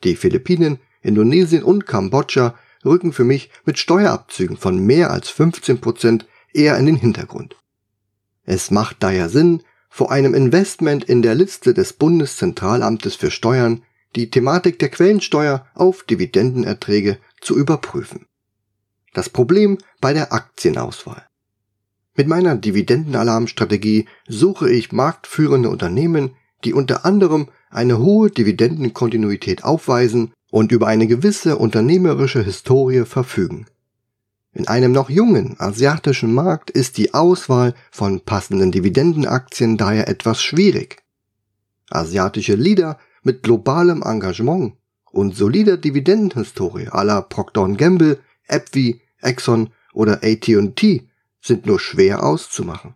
[0.04, 6.78] Die Philippinen, Indonesien und Kambodscha rücken für mich mit Steuerabzügen von mehr als 15% eher
[6.78, 7.56] in den Hintergrund.
[8.46, 13.84] Es macht daher Sinn, vor einem Investment in der Liste des Bundeszentralamtes für Steuern
[14.16, 18.26] die Thematik der Quellensteuer auf Dividendenerträge zu überprüfen.
[19.14, 21.28] Das Problem bei der Aktienauswahl.
[22.16, 30.72] Mit meiner Dividendenalarmstrategie suche ich marktführende Unternehmen, die unter anderem eine hohe Dividendenkontinuität aufweisen und
[30.72, 33.66] über eine gewisse unternehmerische Historie verfügen.
[34.54, 41.02] In einem noch jungen asiatischen Markt ist die Auswahl von passenden Dividendenaktien daher etwas schwierig.
[41.90, 44.74] Asiatische Leader mit globalem Engagement
[45.10, 51.08] und solider Dividendenhistorie la Procter Gamble AbbVie, Exxon oder AT&T
[51.44, 52.96] sind nur schwer auszumachen.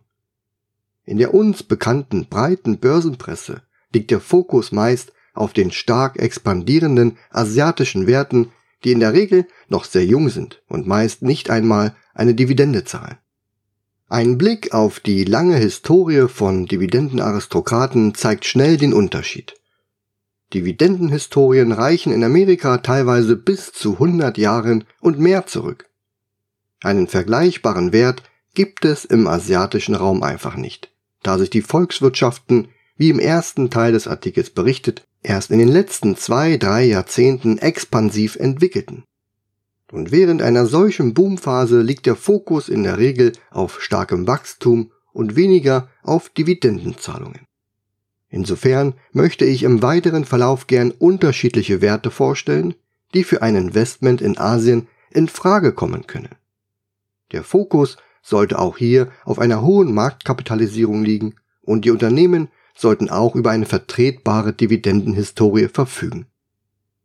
[1.04, 8.06] In der uns bekannten breiten Börsenpresse liegt der Fokus meist auf den stark expandierenden asiatischen
[8.06, 8.50] Werten,
[8.84, 13.18] die in der Regel noch sehr jung sind und meist nicht einmal eine Dividende zahlen.
[14.08, 19.54] Ein Blick auf die lange Historie von Dividendenaristokraten zeigt schnell den Unterschied.
[20.54, 25.90] Dividendenhistorien reichen in Amerika teilweise bis zu 100 Jahren und mehr zurück.
[26.80, 28.22] Einen vergleichbaren Wert
[28.54, 30.90] gibt es im asiatischen Raum einfach nicht,
[31.22, 36.16] da sich die Volkswirtschaften, wie im ersten Teil des Artikels berichtet, erst in den letzten
[36.16, 39.04] zwei, drei Jahrzehnten expansiv entwickelten.
[39.90, 45.36] Und während einer solchen Boomphase liegt der Fokus in der Regel auf starkem Wachstum und
[45.36, 47.46] weniger auf Dividendenzahlungen.
[48.28, 52.74] Insofern möchte ich im weiteren Verlauf gern unterschiedliche Werte vorstellen,
[53.14, 56.34] die für ein Investment in Asien in Frage kommen können.
[57.32, 63.34] Der Fokus sollte auch hier auf einer hohen Marktkapitalisierung liegen und die Unternehmen sollten auch
[63.34, 66.26] über eine vertretbare Dividendenhistorie verfügen.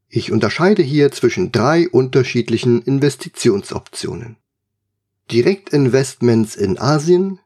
[0.08, 4.38] Ich unterscheide hier zwischen drei unterschiedlichen Investitionsoptionen.
[5.32, 7.40] Direktinvestments in Asien,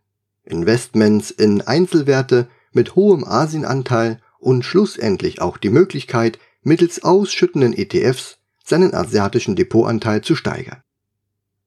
[0.44, 8.94] Investments in Einzelwerte mit hohem Asienanteil und schlussendlich auch die Möglichkeit, mittels ausschüttenden ETFs seinen
[8.94, 10.84] asiatischen Depotanteil zu steigern.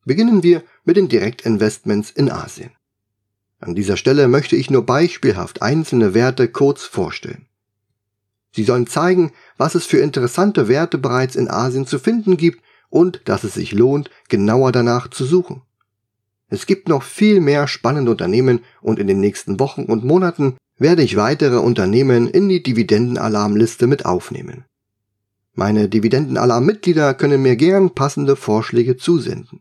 [0.04, 2.70] Beginnen wir mit den Direktinvestments in Asien.
[3.60, 7.46] An dieser Stelle möchte ich nur beispielhaft einzelne Werte kurz vorstellen.
[8.52, 13.22] Sie sollen zeigen, was es für interessante Werte bereits in Asien zu finden gibt und
[13.26, 15.62] dass es sich lohnt, genauer danach zu suchen.
[16.48, 21.02] Es gibt noch viel mehr spannende Unternehmen und in den nächsten Wochen und Monaten werde
[21.02, 24.64] ich weitere Unternehmen in die Dividendenalarmliste mit aufnehmen.
[25.54, 29.60] Meine Dividendenalarm-Mitglieder können mir gern passende Vorschläge zusenden.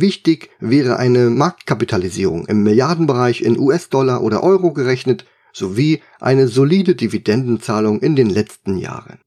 [0.00, 8.00] Wichtig wäre eine Marktkapitalisierung im Milliardenbereich in US-Dollar oder Euro gerechnet sowie eine solide Dividendenzahlung
[8.00, 9.20] in den letzten Jahren.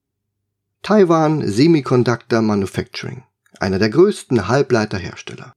[0.84, 3.24] Taiwan Semiconductor Manufacturing,
[3.60, 5.54] einer der größten Halbleiterhersteller.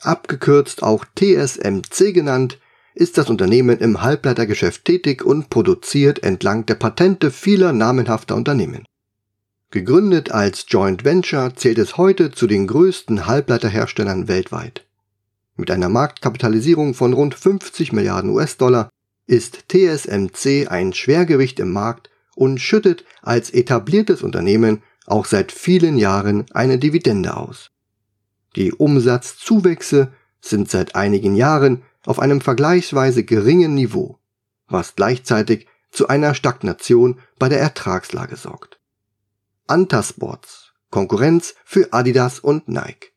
[0.00, 2.58] Abgekürzt auch TSMC genannt,
[2.94, 8.84] ist das Unternehmen im Halbleitergeschäft tätig und produziert entlang der Patente vieler namenhafter Unternehmen.
[9.72, 14.84] Gegründet als Joint Venture zählt es heute zu den größten Halbleiterherstellern weltweit.
[15.56, 18.90] Mit einer Marktkapitalisierung von rund 50 Milliarden US-Dollar
[19.26, 26.44] ist TSMC ein Schwergewicht im Markt und schüttet als etabliertes Unternehmen auch seit vielen Jahren
[26.52, 27.70] eine Dividende aus.
[28.56, 34.18] Die Umsatzzuwächse sind seit einigen Jahren auf einem vergleichsweise geringen Niveau,
[34.68, 38.81] was gleichzeitig zu einer Stagnation bei der Ertragslage sorgt.
[39.72, 43.12] Antasports, Konkurrenz für Adidas und Nike.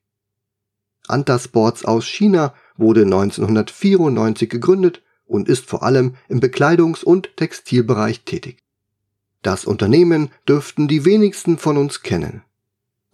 [1.06, 8.64] Antasports aus China wurde 1994 gegründet und ist vor allem im Bekleidungs- und Textilbereich tätig.
[9.42, 12.42] Das Unternehmen dürften die wenigsten von uns kennen.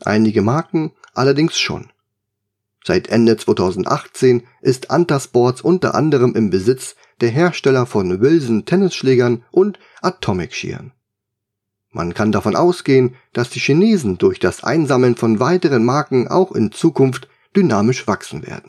[0.01, 1.91] Einige Marken allerdings schon.
[2.85, 9.79] Seit Ende 2018 ist Antasports unter anderem im Besitz der Hersteller von Wilson Tennisschlägern und
[10.03, 10.91] Atomic Skiern.
[11.91, 16.71] Man kann davon ausgehen, dass die Chinesen durch das Einsammeln von weiteren Marken auch in
[16.71, 18.67] Zukunft dynamisch wachsen werden.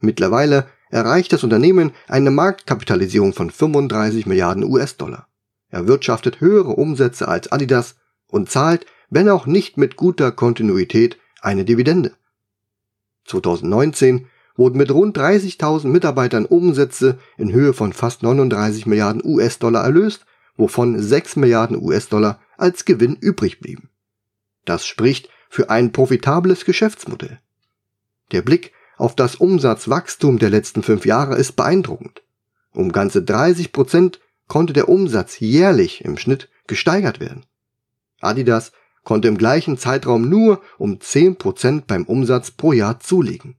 [0.00, 5.26] Mittlerweile erreicht das Unternehmen eine Marktkapitalisierung von 35 Milliarden US-Dollar.
[5.70, 7.96] Er wirtschaftet höhere Umsätze als Adidas
[8.28, 12.12] und zahlt, wenn auch nicht mit guter Kontinuität, eine Dividende.
[13.26, 20.26] 2019 wurden mit rund 30.000 Mitarbeitern Umsätze in Höhe von fast 39 Milliarden US-Dollar erlöst,
[20.56, 23.90] wovon 6 Milliarden US-Dollar als Gewinn übrig blieben.
[24.64, 27.40] Das spricht für ein profitables Geschäftsmodell.
[28.32, 32.22] Der Blick auf das Umsatzwachstum der letzten fünf Jahre ist beeindruckend.
[32.72, 37.44] Um ganze 30 Prozent konnte der Umsatz jährlich im Schnitt gesteigert werden.
[38.20, 38.72] Adidas
[39.04, 43.56] konnte im gleichen Zeitraum nur um 10% beim Umsatz pro Jahr zulegen.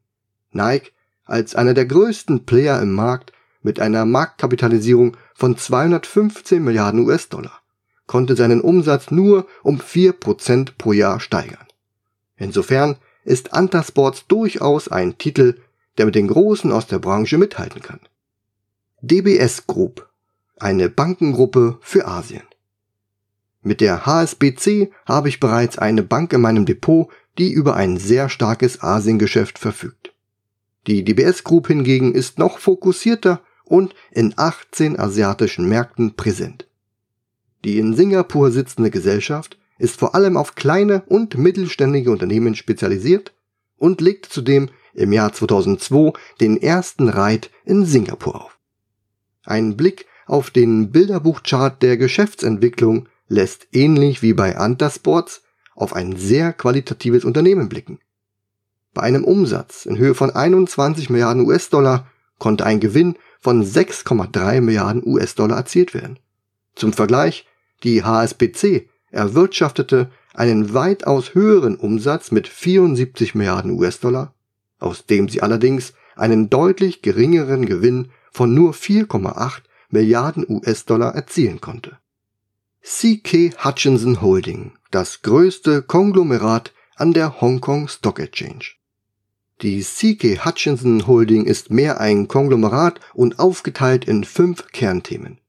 [0.51, 0.91] Nike,
[1.23, 7.61] als einer der größten Player im Markt mit einer Marktkapitalisierung von 215 Milliarden US-Dollar,
[8.07, 11.67] konnte seinen Umsatz nur um 4% pro Jahr steigern.
[12.37, 15.59] Insofern ist Antasports durchaus ein Titel,
[15.99, 17.99] der mit den Großen aus der Branche mithalten kann.
[19.01, 20.09] DBS Group,
[20.57, 22.47] eine Bankengruppe für Asien.
[23.61, 28.29] Mit der HSBC habe ich bereits eine Bank in meinem Depot, die über ein sehr
[28.29, 30.13] starkes Asiengeschäft verfügt.
[30.87, 36.67] Die DBS Group hingegen ist noch fokussierter und in 18 asiatischen Märkten präsent.
[37.63, 43.33] Die in Singapur sitzende Gesellschaft ist vor allem auf kleine und mittelständige Unternehmen spezialisiert
[43.77, 48.57] und legte zudem im Jahr 2002 den ersten Reit in Singapur auf.
[49.43, 55.43] Ein Blick auf den Bilderbuchchart der Geschäftsentwicklung lässt ähnlich wie bei Antasports
[55.75, 57.99] auf ein sehr qualitatives Unternehmen blicken.
[58.93, 62.07] Bei einem Umsatz in Höhe von 21 Milliarden US-Dollar
[62.39, 63.15] konnte ein Gewinn
[63.47, 66.19] von 6,3 Milliarden US-Dollar erzielt werden.
[66.75, 67.47] Zum Vergleich,
[67.81, 74.33] die HSBC erwirtschaftete einen weitaus höheren Umsatz mit 74 Milliarden US-Dollar,
[74.79, 81.99] aus dem sie allerdings einen deutlich geringeren Gewinn von nur 4,8 Milliarden US-Dollar erzielen konnte.
[82.81, 88.73] CK Hutchinson Holding, das größte Konglomerat an der Hong Kong Stock Exchange.
[89.63, 95.39] Die CK Hutchinson Holding ist mehr ein Konglomerat und aufgeteilt in fünf Kernthemen.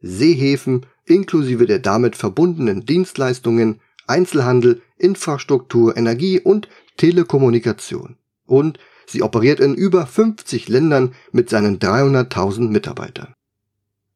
[0.00, 8.16] Seehäfen inklusive der damit verbundenen Dienstleistungen, Einzelhandel, Infrastruktur, Energie und Telekommunikation.
[8.44, 13.34] Und sie operiert in über 50 Ländern mit seinen 300.000 Mitarbeitern.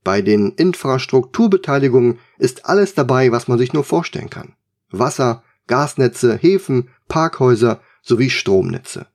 [0.04, 4.54] Bei den Infrastrukturbeteiligungen ist alles dabei, was man sich nur vorstellen kann.
[4.90, 9.06] Wasser, Gasnetze, Häfen, Parkhäuser sowie Stromnetze.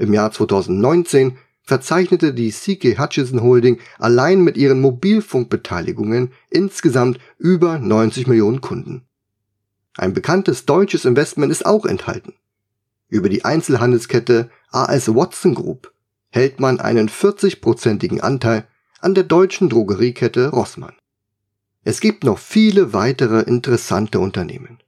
[0.00, 8.26] Im Jahr 2019 verzeichnete die CK Hutchison Holding allein mit ihren Mobilfunkbeteiligungen insgesamt über 90
[8.26, 9.04] Millionen Kunden.
[9.98, 12.32] Ein bekanntes deutsches Investment ist auch enthalten.
[13.08, 15.92] Über die Einzelhandelskette AS Watson Group
[16.30, 18.66] hält man einen 40-prozentigen Anteil
[19.02, 20.94] an der deutschen Drogeriekette Rossmann.
[21.84, 24.78] Es gibt noch viele weitere interessante Unternehmen.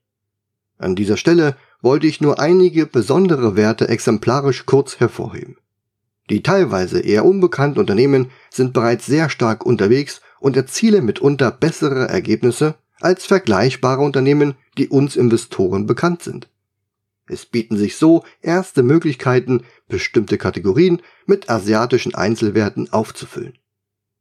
[0.78, 5.56] An dieser Stelle wollte ich nur einige besondere Werte exemplarisch kurz hervorheben.
[6.30, 12.76] Die teilweise eher unbekannten Unternehmen sind bereits sehr stark unterwegs und erzielen mitunter bessere Ergebnisse
[13.00, 16.48] als vergleichbare Unternehmen, die uns Investoren bekannt sind.
[17.26, 23.58] Es bieten sich so erste Möglichkeiten, bestimmte Kategorien mit asiatischen Einzelwerten aufzufüllen.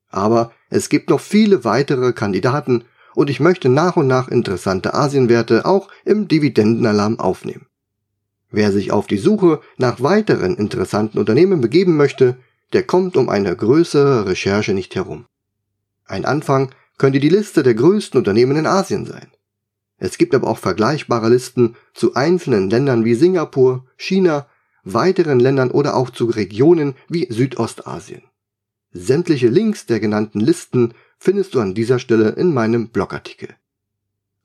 [0.09, 2.83] Aber es gibt noch viele weitere Kandidaten
[3.15, 7.67] und ich möchte nach und nach interessante Asienwerte auch im Dividendenalarm aufnehmen.
[8.49, 12.37] Wer sich auf die Suche nach weiteren interessanten Unternehmen begeben möchte,
[12.73, 15.25] der kommt um eine größere Recherche nicht herum.
[16.05, 19.31] Ein Anfang könnte die Liste der größten Unternehmen in Asien sein.
[19.97, 24.47] Es gibt aber auch vergleichbare Listen zu einzelnen Ländern wie Singapur, China,
[24.83, 28.23] weiteren Ländern oder auch zu Regionen wie Südostasien.
[28.91, 33.49] Sämtliche Links der genannten Listen findest du an dieser Stelle in meinem Blogartikel.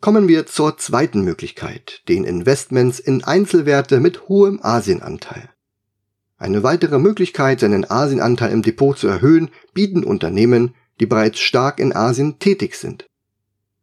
[0.02, 5.48] Kommen wir zur zweiten Möglichkeit, den Investments in Einzelwerte mit hohem Asienanteil.
[6.36, 11.96] Eine weitere Möglichkeit, seinen Asienanteil im Depot zu erhöhen, bieten Unternehmen, die bereits stark in
[11.96, 13.06] Asien tätig sind,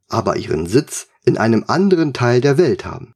[0.07, 3.15] aber ihren Sitz in einem anderen Teil der Welt haben.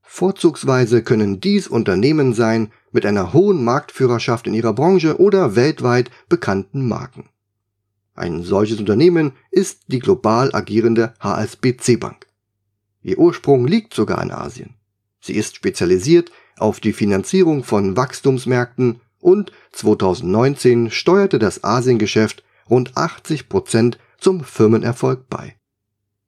[0.00, 6.88] Vorzugsweise können dies Unternehmen sein mit einer hohen Marktführerschaft in ihrer Branche oder weltweit bekannten
[6.88, 7.28] Marken.
[8.14, 12.26] Ein solches Unternehmen ist die global agierende HSBC Bank.
[13.02, 14.74] Ihr Ursprung liegt sogar in Asien.
[15.20, 23.48] Sie ist spezialisiert auf die Finanzierung von Wachstumsmärkten und 2019 steuerte das Asiengeschäft rund 80
[23.48, 25.56] Prozent zum Firmenerfolg bei.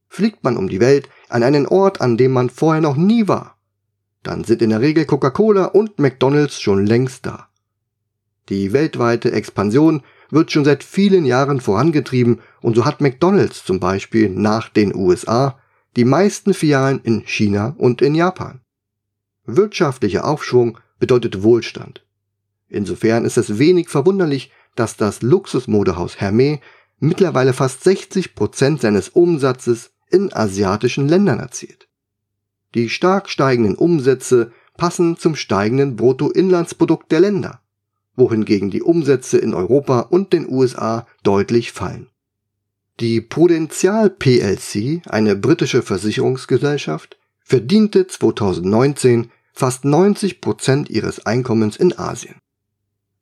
[0.09, 3.57] Fliegt man um die Welt an einen Ort, an dem man vorher noch nie war,
[4.27, 7.49] dann sind in der Regel Coca-Cola und McDonald's schon längst da.
[8.49, 14.29] Die weltweite Expansion wird schon seit vielen Jahren vorangetrieben und so hat McDonald's zum Beispiel
[14.29, 15.59] nach den USA
[15.97, 18.61] die meisten Filialen in China und in Japan.
[19.47, 22.05] Wirtschaftlicher Aufschwung bedeutet Wohlstand.
[22.69, 26.61] Insofern ist es wenig verwunderlich, dass das Luxusmodehaus Hermès
[26.99, 31.89] mittlerweile fast 60 Prozent seines Umsatzes in asiatischen Ländern erzielt.
[32.75, 37.61] Die stark steigenden Umsätze passen zum steigenden Bruttoinlandsprodukt der Länder
[38.17, 42.09] wohingegen die Umsätze in Europa und den USA deutlich fallen.
[42.99, 52.37] Die Prudential plc, eine britische Versicherungsgesellschaft, verdiente 2019 fast 90 Prozent ihres Einkommens in Asien.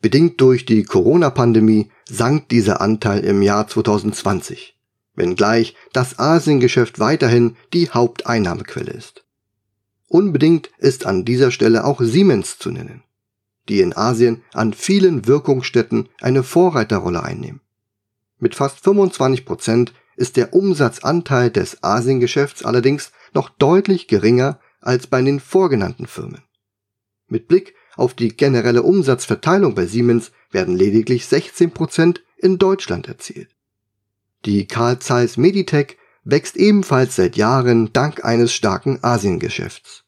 [0.00, 4.76] Bedingt durch die Corona-Pandemie sank dieser Anteil im Jahr 2020,
[5.14, 9.24] wenngleich das Asiengeschäft weiterhin die Haupteinnahmequelle ist.
[10.08, 13.03] Unbedingt ist an dieser Stelle auch Siemens zu nennen
[13.68, 17.60] die in Asien an vielen Wirkungsstätten eine Vorreiterrolle einnehmen.
[18.38, 25.22] Mit fast 25 Prozent ist der Umsatzanteil des Asiengeschäfts allerdings noch deutlich geringer als bei
[25.22, 26.42] den vorgenannten Firmen.
[27.26, 33.48] Mit Blick auf die generelle Umsatzverteilung bei Siemens werden lediglich 16 Prozent in Deutschland erzielt.
[34.44, 40.03] Die Carl Zeiss Meditech wächst ebenfalls seit Jahren dank eines starken Asiengeschäfts.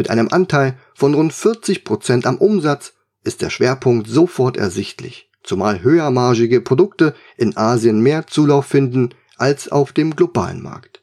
[0.00, 5.82] Mit einem Anteil von rund 40 Prozent am Umsatz ist der Schwerpunkt sofort ersichtlich, zumal
[5.82, 11.02] höhermargige Produkte in Asien mehr Zulauf finden als auf dem globalen Markt.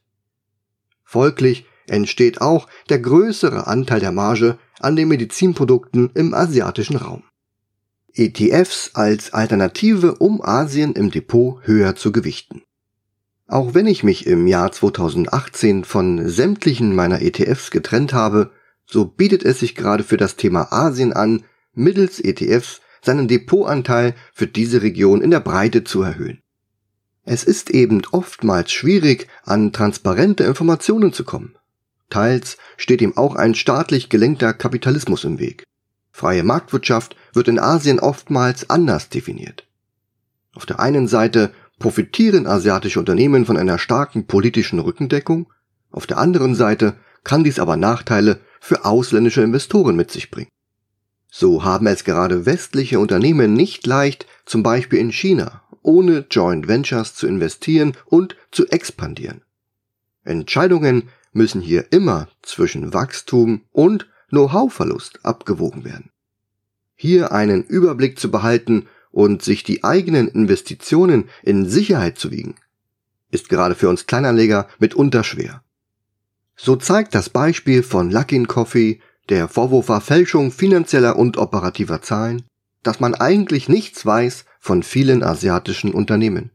[1.04, 7.22] Folglich entsteht auch der größere Anteil der Marge an den Medizinprodukten im asiatischen Raum.
[8.16, 12.64] ETFs als Alternative, um Asien im Depot höher zu gewichten.
[13.46, 18.50] Auch wenn ich mich im Jahr 2018 von sämtlichen meiner ETFs getrennt habe,
[18.90, 24.48] so bietet es sich gerade für das Thema Asien an, mittels ETFs seinen Depotanteil für
[24.48, 26.42] diese Region in der Breite zu erhöhen.
[27.24, 31.56] Es ist eben oftmals schwierig, an transparente Informationen zu kommen.
[32.10, 35.64] Teils steht ihm auch ein staatlich gelenkter Kapitalismus im Weg.
[36.12, 39.68] Freie Marktwirtschaft wird in Asien oftmals anders definiert.
[40.54, 45.52] Auf der einen Seite profitieren asiatische Unternehmen von einer starken politischen Rückendeckung,
[45.92, 50.50] auf der anderen Seite kann dies aber Nachteile für ausländische Investoren mit sich bringen.
[51.30, 57.16] So haben es gerade westliche Unternehmen nicht leicht, zum Beispiel in China, ohne Joint Ventures
[57.16, 59.42] zu investieren und zu expandieren.
[60.24, 66.10] Entscheidungen müssen hier immer zwischen Wachstum und Know-how-Verlust abgewogen werden.
[66.96, 72.56] Hier einen Überblick zu behalten und sich die eigenen Investitionen in Sicherheit zu wiegen,
[73.32, 75.64] ist gerade für uns Kleinanleger mitunter schwer.
[76.60, 79.00] So zeigt das Beispiel von Luckin Coffee,
[79.30, 82.44] der Vorwurf war Fälschung finanzieller und operativer Zahlen,
[82.82, 86.50] dass man eigentlich nichts weiß von vielen asiatischen Unternehmen.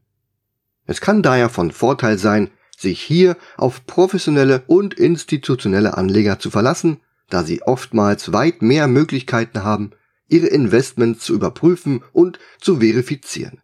[0.85, 6.99] Es kann daher von Vorteil sein, sich hier auf professionelle und institutionelle Anleger zu verlassen,
[7.29, 9.91] da sie oftmals weit mehr Möglichkeiten haben,
[10.27, 13.61] ihre Investments zu überprüfen und zu verifizieren.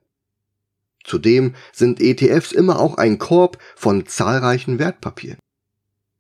[1.03, 5.39] Zudem sind ETFs immer auch ein Korb von zahlreichen Wertpapieren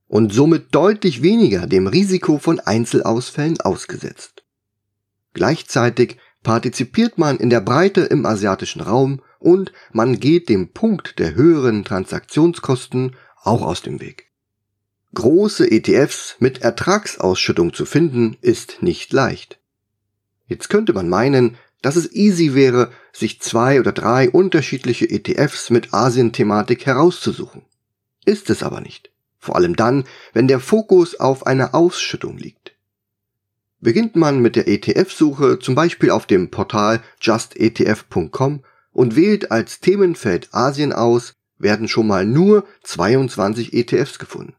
[0.09, 4.43] und somit deutlich weniger dem Risiko von Einzelausfällen ausgesetzt.
[5.33, 11.35] Gleichzeitig partizipiert man in der Breite im asiatischen Raum und man geht dem Punkt der
[11.35, 14.31] höheren Transaktionskosten auch aus dem Weg.
[15.13, 19.59] Große ETFs mit Ertragsausschüttung zu finden ist nicht leicht.
[20.47, 25.93] Jetzt könnte man meinen, dass es easy wäre, sich zwei oder drei unterschiedliche ETFs mit
[25.93, 27.63] Asien-Thematik herauszusuchen.
[28.25, 29.08] Ist es aber nicht.
[29.39, 32.73] Vor allem dann, wenn der Fokus auf einer Ausschüttung liegt.
[33.79, 40.49] Beginnt man mit der ETF-Suche zum Beispiel auf dem Portal justetf.com und wählt als Themenfeld
[40.51, 44.55] Asien aus, werden schon mal nur 22 ETFs gefunden.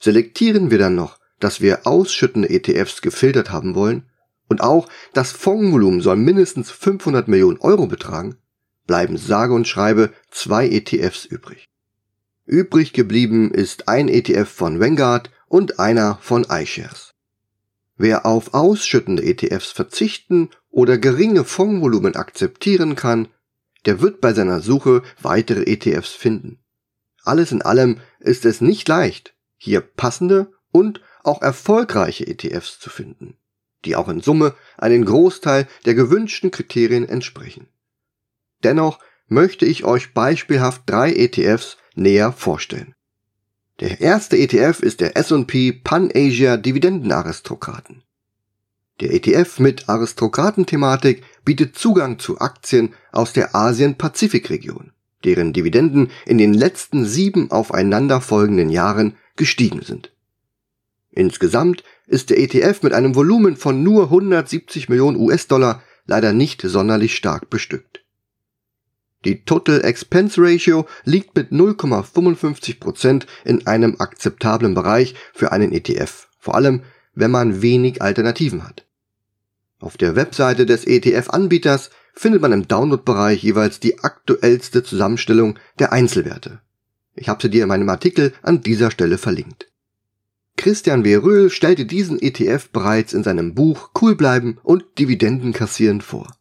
[0.00, 4.04] Selektieren wir dann noch, dass wir ausschüttende ETFs gefiltert haben wollen
[4.48, 8.36] und auch das Fondsvolumen soll mindestens 500 Millionen Euro betragen,
[8.86, 11.67] bleiben sage und schreibe zwei ETFs übrig.
[12.48, 17.12] Übrig geblieben ist ein ETF von Vanguard und einer von iShares.
[17.98, 23.28] Wer auf ausschüttende ETFs verzichten oder geringe Fondsvolumen akzeptieren kann,
[23.84, 26.58] der wird bei seiner Suche weitere ETFs finden.
[27.22, 33.36] Alles in allem ist es nicht leicht, hier passende und auch erfolgreiche ETFs zu finden,
[33.84, 37.68] die auch in Summe einen Großteil der gewünschten Kriterien entsprechen.
[38.64, 42.94] Dennoch möchte ich euch beispielhaft drei ETFs näher vorstellen.
[43.80, 48.02] Der erste ETF ist der S&P Pan-Asia Dividendenaristokraten.
[49.00, 54.90] Der ETF mit Aristokratenthematik bietet Zugang zu Aktien aus der Asien-Pazifik-Region,
[55.24, 60.12] deren Dividenden in den letzten sieben aufeinanderfolgenden Jahren gestiegen sind.
[61.12, 67.14] Insgesamt ist der ETF mit einem Volumen von nur 170 Millionen US-Dollar leider nicht sonderlich
[67.14, 68.04] stark bestückt.
[69.28, 76.54] Die Total Expense Ratio liegt mit 0,55% in einem akzeptablen Bereich für einen ETF, vor
[76.54, 76.80] allem
[77.14, 78.86] wenn man wenig Alternativen hat.
[79.80, 86.62] Auf der Webseite des ETF-Anbieters findet man im Download-Bereich jeweils die aktuellste Zusammenstellung der Einzelwerte.
[87.14, 89.70] Ich habe sie dir in meinem Artikel an dieser Stelle verlinkt.
[90.56, 91.16] Christian W.
[91.16, 96.34] Röhl stellte diesen ETF bereits in seinem Buch Cool bleiben und Dividenden kassieren vor.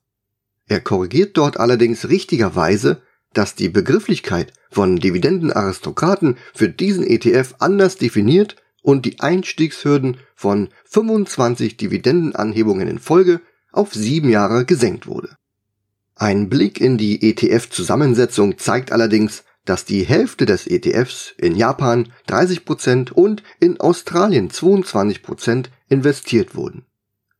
[0.68, 3.02] Er korrigiert dort allerdings richtigerweise,
[3.34, 11.78] dass die Begrifflichkeit von Dividendenaristokraten für diesen ETF anders definiert und die Einstiegshürden von 25
[11.78, 13.42] Dividendenanhebungen in Folge
[13.72, 15.36] auf sieben Jahre gesenkt wurde.
[16.16, 23.12] Ein Blick in die ETF-Zusammensetzung zeigt allerdings, dass die Hälfte des ETFs in Japan 30%
[23.12, 26.86] und in Australien 22% investiert wurden.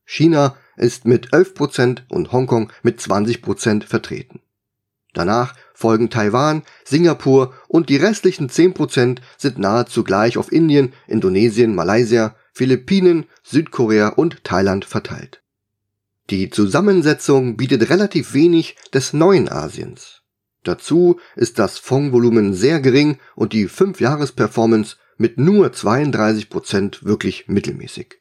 [0.06, 4.40] China ist mit 11% und Hongkong mit 20% vertreten.
[5.14, 12.36] Danach folgen Taiwan, Singapur und die restlichen 10% sind nahezu gleich auf Indien, Indonesien, Malaysia,
[12.54, 15.42] Philippinen, Südkorea und Thailand verteilt.
[16.30, 20.22] Die Zusammensetzung bietet relativ wenig des neuen Asiens.
[20.64, 28.16] Dazu ist das Fondsvolumen sehr gering und die 5-Jahres-Performance mit nur 32% wirklich mittelmäßig.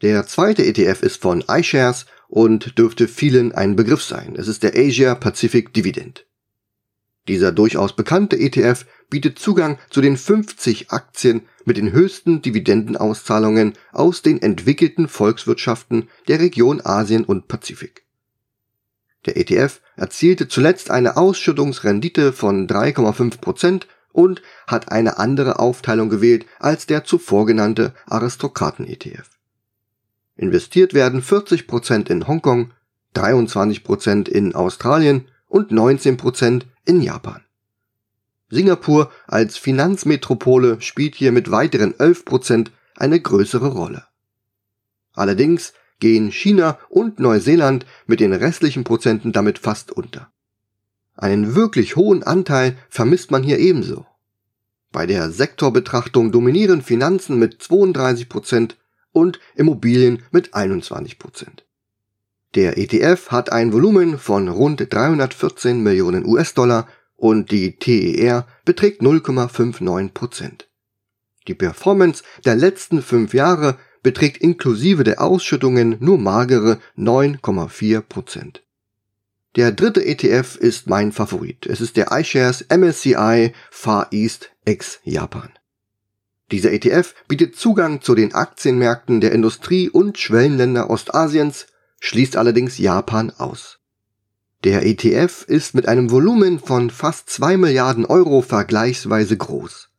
[0.00, 4.36] Der zweite ETF ist von iShares und dürfte vielen ein Begriff sein.
[4.36, 6.24] Es ist der Asia Pacific Dividend.
[7.26, 14.22] Dieser durchaus bekannte ETF bietet Zugang zu den 50 Aktien mit den höchsten Dividendenauszahlungen aus
[14.22, 18.04] den entwickelten Volkswirtschaften der Region Asien und Pazifik.
[19.26, 26.46] Der ETF erzielte zuletzt eine Ausschüttungsrendite von 3,5 Prozent und hat eine andere Aufteilung gewählt
[26.60, 29.37] als der zuvor genannte Aristokraten-ETF.
[30.38, 32.70] Investiert werden 40 Prozent in Hongkong,
[33.14, 37.42] 23 Prozent in Australien und 19 Prozent in Japan.
[38.48, 44.04] Singapur als Finanzmetropole spielt hier mit weiteren 11 Prozent eine größere Rolle.
[45.12, 50.30] Allerdings gehen China und Neuseeland mit den restlichen Prozenten damit fast unter.
[51.16, 54.06] Einen wirklich hohen Anteil vermisst man hier ebenso.
[54.92, 58.77] Bei der Sektorbetrachtung dominieren Finanzen mit 32 Prozent
[59.18, 61.64] und Immobilien mit 21 Prozent.
[62.54, 70.12] Der ETF hat ein Volumen von rund 314 Millionen US-Dollar und die TER beträgt 0,59
[70.12, 70.68] Prozent.
[71.46, 78.62] Die Performance der letzten fünf Jahre beträgt inklusive der Ausschüttungen nur magere 9,4 Prozent.
[79.56, 81.66] Der dritte ETF ist mein Favorit.
[81.66, 85.50] Es ist der iShares MSCI Far East X Japan.
[86.50, 91.66] Dieser ETF bietet Zugang zu den Aktienmärkten der Industrie- und Schwellenländer Ostasiens,
[92.00, 93.78] schließt allerdings Japan aus.
[94.64, 99.90] Der ETF ist mit einem Volumen von fast 2 Milliarden Euro vergleichsweise groß.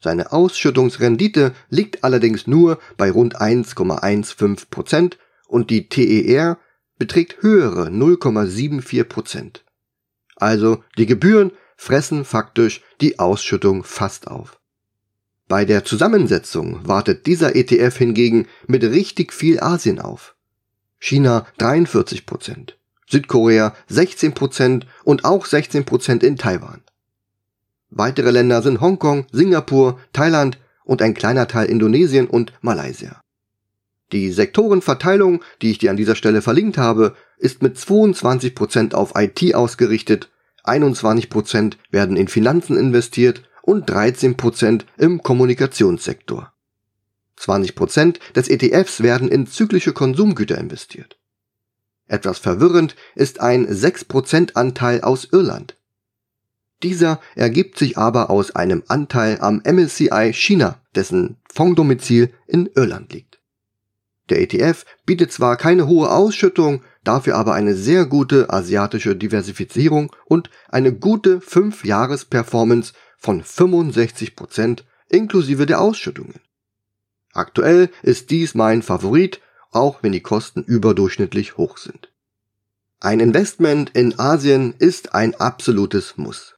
[0.00, 6.58] Seine Ausschüttungsrendite liegt allerdings nur bei rund 1,15 Prozent und die TER
[6.98, 9.64] beträgt höhere 0,74 Prozent.
[10.36, 14.58] Also die Gebühren fressen faktisch die Ausschüttung fast auf.
[15.52, 20.34] Bei der Zusammensetzung wartet dieser ETF hingegen mit richtig viel Asien auf.
[20.98, 22.72] China 43%
[23.06, 26.80] Südkorea 16% und auch 16% in Taiwan.
[27.90, 33.20] Weitere Länder sind Hongkong, Singapur, Thailand und ein kleiner Teil Indonesien und Malaysia.
[34.10, 39.54] Die Sektorenverteilung, die ich dir an dieser Stelle verlinkt habe, ist mit 22% auf IT
[39.54, 40.30] ausgerichtet,
[40.64, 46.52] 21% werden in Finanzen investiert und 13% im Kommunikationssektor.
[47.38, 51.18] 20% des ETFs werden in zyklische Konsumgüter investiert.
[52.06, 55.76] Etwas verwirrend ist ein 6% Anteil aus Irland.
[56.82, 63.40] Dieser ergibt sich aber aus einem Anteil am MSCI China, dessen Fonddomizil in Irland liegt.
[64.30, 70.50] Der ETF bietet zwar keine hohe Ausschüttung, dafür aber eine sehr gute asiatische Diversifizierung und
[70.68, 72.92] eine gute 5-Jahres-Performance
[73.22, 76.40] von 65% inklusive der Ausschüttungen.
[77.32, 82.12] Aktuell ist dies mein Favorit, auch wenn die Kosten überdurchschnittlich hoch sind.
[83.00, 86.56] Ein Investment in Asien ist ein absolutes Muss.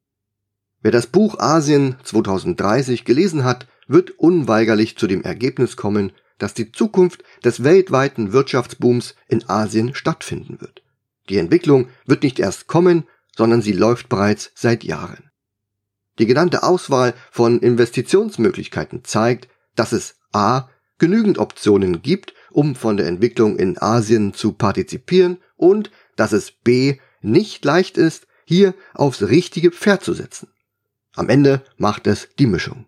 [0.80, 6.72] Wer das Buch Asien 2030 gelesen hat, wird unweigerlich zu dem Ergebnis kommen, dass die
[6.72, 10.82] Zukunft des weltweiten Wirtschaftsbooms in Asien stattfinden wird.
[11.28, 13.04] Die Entwicklung wird nicht erst kommen,
[13.36, 15.30] sondern sie läuft bereits seit Jahren.
[16.18, 20.68] Die genannte Auswahl von Investitionsmöglichkeiten zeigt, dass es a.
[20.98, 26.98] genügend Optionen gibt, um von der Entwicklung in Asien zu partizipieren und dass es b.
[27.20, 30.48] nicht leicht ist, hier aufs richtige Pferd zu setzen.
[31.14, 32.86] Am Ende macht es die Mischung.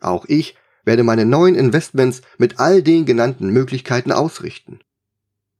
[0.00, 4.80] Auch ich werde meine neuen Investments mit all den genannten Möglichkeiten ausrichten.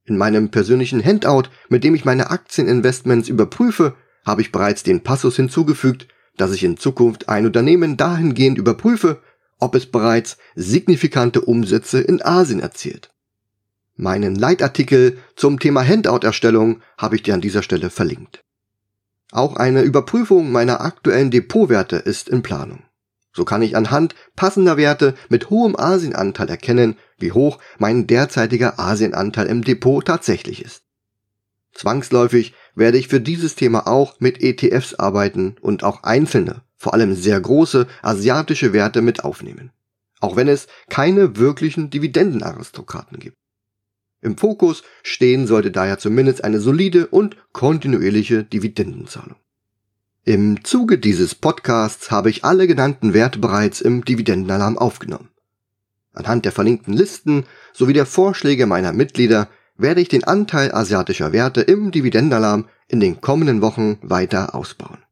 [0.04, 5.36] In meinem persönlichen Handout, mit dem ich meine Aktieninvestments überprüfe, habe ich bereits den Passus
[5.36, 9.20] hinzugefügt, dass ich in Zukunft ein Unternehmen dahingehend überprüfe,
[9.58, 13.10] ob es bereits signifikante Umsätze in Asien erzielt.
[13.96, 18.42] Meinen Leitartikel zum Thema Handout-Erstellung habe ich dir an dieser Stelle verlinkt.
[19.30, 22.84] Auch eine Überprüfung meiner aktuellen Depotwerte ist in Planung.
[23.32, 29.46] So kann ich anhand passender Werte mit hohem Asienanteil erkennen, wie hoch mein derzeitiger Asienanteil
[29.46, 30.83] im Depot tatsächlich ist.
[31.74, 37.14] Zwangsläufig werde ich für dieses Thema auch mit ETFs arbeiten und auch einzelne, vor allem
[37.14, 39.72] sehr große asiatische Werte mit aufnehmen.
[40.20, 43.36] Auch wenn es keine wirklichen Dividendenaristokraten gibt.
[44.22, 49.36] Im Fokus stehen sollte daher zumindest eine solide und kontinuierliche Dividendenzahlung.
[50.24, 55.28] Im Zuge dieses Podcasts habe ich alle genannten Werte bereits im Dividendenalarm aufgenommen.
[56.14, 57.44] Anhand der verlinkten Listen
[57.74, 63.20] sowie der Vorschläge meiner Mitglieder werde ich den Anteil asiatischer Werte im Dividendenalarm in den
[63.20, 65.03] kommenden Wochen weiter ausbauen.